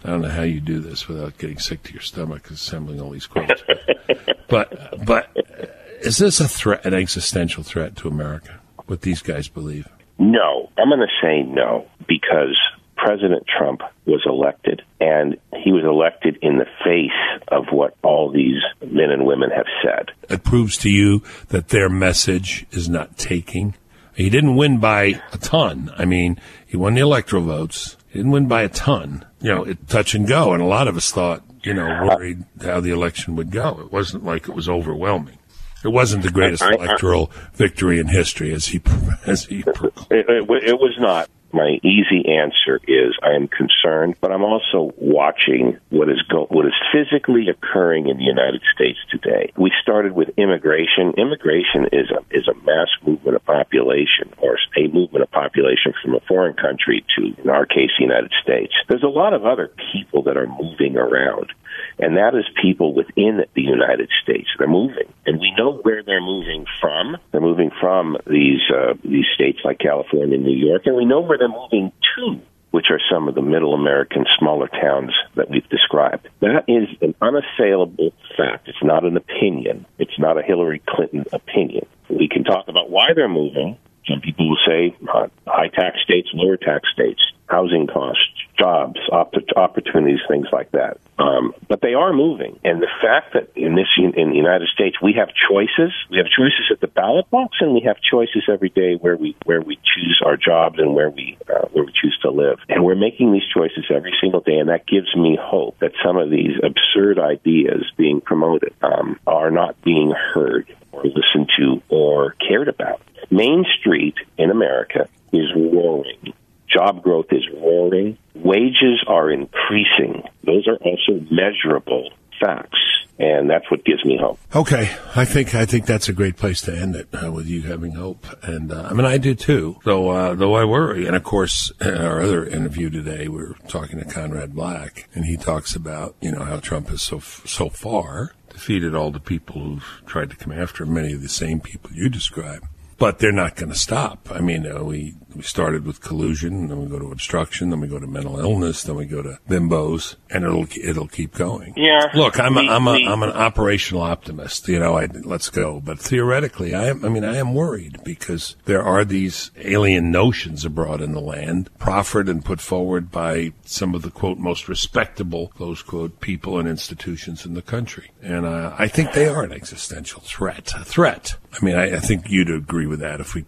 [0.04, 3.10] I don't know how you do this without getting sick to your stomach assembling all
[3.10, 3.62] these quotes.
[4.48, 5.66] but but uh,
[6.00, 8.60] is this a threat, an existential threat to America?
[8.86, 9.88] What these guys believe?
[10.18, 12.56] No, I'm going to say no because
[12.96, 18.60] President Trump was elected, and he was elected in the face of what all these
[18.80, 20.10] men and women have said.
[20.28, 23.74] It proves to you that their message is not taking.
[24.14, 25.92] He didn't win by a ton.
[25.96, 27.96] I mean, he won the electoral votes.
[28.08, 29.24] He didn't win by a ton.
[29.40, 32.44] You know, it touch and go, and a lot of us thought, you know, worried
[32.62, 33.80] how the election would go.
[33.80, 35.38] It wasn't like it was overwhelming.
[35.84, 38.80] It wasn't the greatest electoral victory in history, as he
[39.26, 40.06] as he proclaimed.
[40.10, 41.28] It, it, it was not.
[41.52, 46.66] My easy answer is I am concerned, but I'm also watching what is go- what
[46.66, 49.52] is physically occurring in the United States today.
[49.56, 51.12] We started with immigration.
[51.16, 56.14] Immigration is a is a mass movement of population, or a movement of population from
[56.14, 58.72] a foreign country to, in our case, the United States.
[58.88, 61.52] There's a lot of other people that are moving around,
[61.98, 64.48] and that is people within the United States.
[64.58, 67.16] They're moving, and we know where they're moving from.
[67.30, 71.20] They're moving from these uh, these states like California and New York, and we know
[71.20, 72.40] where they're moving to,
[72.70, 76.28] which are some of the middle American smaller towns that we've described.
[76.40, 78.68] That is an unassailable fact.
[78.68, 79.86] It's not an opinion.
[79.98, 81.86] It's not a Hillary Clinton opinion.
[82.08, 83.76] We can talk about why they're moving.
[84.08, 89.34] Some people will say uh, high tax states, lower tax states, housing costs, jobs, opp-
[89.56, 90.98] opportunities, things like that.
[91.18, 94.96] Um, but they are moving, and the fact that in this in the United States
[95.00, 98.70] we have choices, we have choices at the ballot box, and we have choices every
[98.70, 102.18] day where we where we choose our jobs and where we uh, where we choose
[102.22, 105.78] to live, and we're making these choices every single day, and that gives me hope
[105.80, 111.50] that some of these absurd ideas being promoted um, are not being heard or listened
[111.58, 113.00] to or cared about.
[113.30, 116.34] Main Street in America is roaring.
[116.72, 118.18] Job growth is roaring.
[118.34, 120.22] Wages are increasing.
[120.44, 122.10] Those are also measurable
[122.40, 122.78] facts,
[123.18, 124.38] and that's what gives me hope.
[124.54, 127.62] Okay, I think I think that's a great place to end it uh, with you
[127.62, 129.78] having hope, and uh, I mean I do too.
[129.84, 133.98] Though uh, though I worry, and of course our other interview today, we are talking
[133.98, 138.32] to Conrad Black, and he talks about you know how Trump has so so far
[138.50, 142.08] defeated all the people who've tried to come after many of the same people you
[142.08, 142.66] describe.
[142.98, 144.28] But they're not going to stop.
[144.30, 147.88] I mean, uh, we we started with collusion, then we go to obstruction, then we
[147.88, 151.74] go to mental illness, then we go to bimbos, and it'll it'll keep going.
[151.76, 152.10] Yeah.
[152.14, 154.68] Look, I'm We- a, I'm a, we- I'm an operational optimist.
[154.68, 155.80] You know, I, let's go.
[155.80, 157.04] But theoretically, I am.
[157.04, 161.70] I mean, I am worried because there are these alien notions abroad in the land,
[161.78, 166.68] proffered and put forward by some of the quote most respectable close quote people and
[166.68, 170.72] institutions in the country, and uh, I think they are an existential threat.
[170.76, 171.36] A threat.
[171.60, 173.44] I mean, I, I think you'd agree with that if we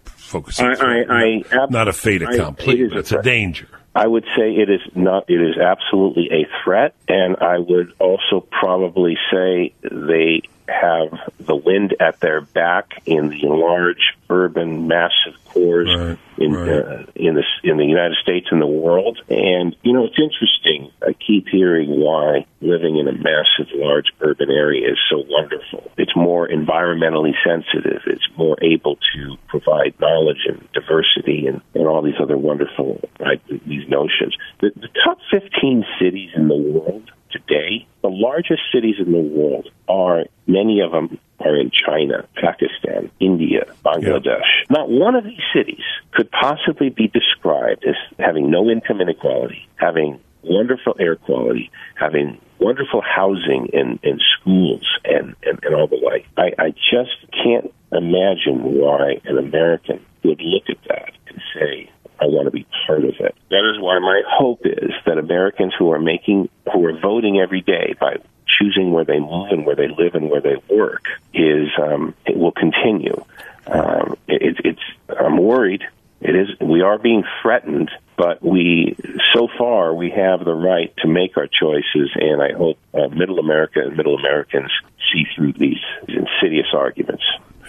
[0.59, 3.25] I- I- I ab- not a fait accompli, it but a it's a threat.
[3.25, 3.67] danger.
[3.97, 5.29] I would say it is not.
[5.29, 11.95] It is absolutely a threat, and I would also probably say they have the wind
[11.99, 16.69] at their back in the large urban massive cores Right, in right.
[16.69, 19.19] Uh, in the in the United States and the world.
[19.29, 20.91] And you know, it's interesting.
[21.01, 25.91] I keep hearing why living in a massive, large urban area is so wonderful.
[25.97, 28.01] It's more environmentally sensitive.
[28.07, 33.41] It's more able to provide knowledge and diversity and, and all these other wonderful right,
[33.47, 34.35] these notions.
[34.59, 39.69] The, the top 15 cities in the world today, the largest cities in the world
[39.87, 44.41] are many of them are in China, Pakistan, India, Bangladesh.
[44.69, 45.83] Not one of these cities
[46.13, 53.01] could possibly be described as having no income inequality, having wonderful air quality, having wonderful
[53.01, 56.25] housing and, and schools and, and, and all the like.
[56.37, 62.25] I, I just can't imagine why an American would look at that and say, I
[62.25, 63.35] want to be part of it.
[63.49, 67.61] That is why my hope is that Americans who are making, who are voting every
[67.61, 71.69] day by choosing where they move and where they live and where they work, is
[71.81, 73.23] um, it will continue.
[73.67, 75.83] Um, it, it's I'm worried.
[76.21, 78.95] It is we are being threatened, but we
[79.33, 83.39] so far we have the right to make our choices, and I hope uh, Middle
[83.39, 84.71] America and Middle Americans
[85.11, 87.23] see through these insidious arguments.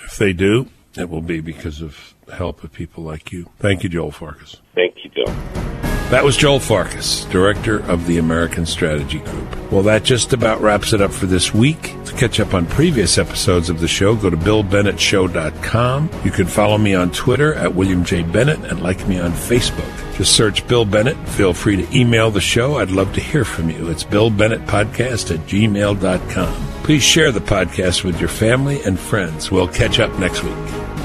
[0.05, 0.69] If they do,
[0.99, 3.49] it will be because of the help of people like you.
[3.59, 4.61] Thank you, Joel Farkas.
[4.75, 5.35] Thank you, Bill.
[6.11, 9.73] That was Joel Farkas, director of the American Strategy Group.
[9.73, 11.97] Well, that just about wraps it up for this week.
[12.05, 16.11] To catch up on previous episodes of the show, go to BillBennettShow.com.
[16.25, 18.23] You can follow me on Twitter at William J.
[18.23, 20.17] Bennett and like me on Facebook.
[20.17, 21.17] Just search Bill Bennett.
[21.31, 22.77] Feel free to email the show.
[22.77, 23.91] I'd love to hear from you.
[23.91, 26.76] It's BillBennettPodcast at gmail.com.
[26.87, 29.51] Please share the podcast with your family and friends.
[29.51, 30.96] We'll catch up next week.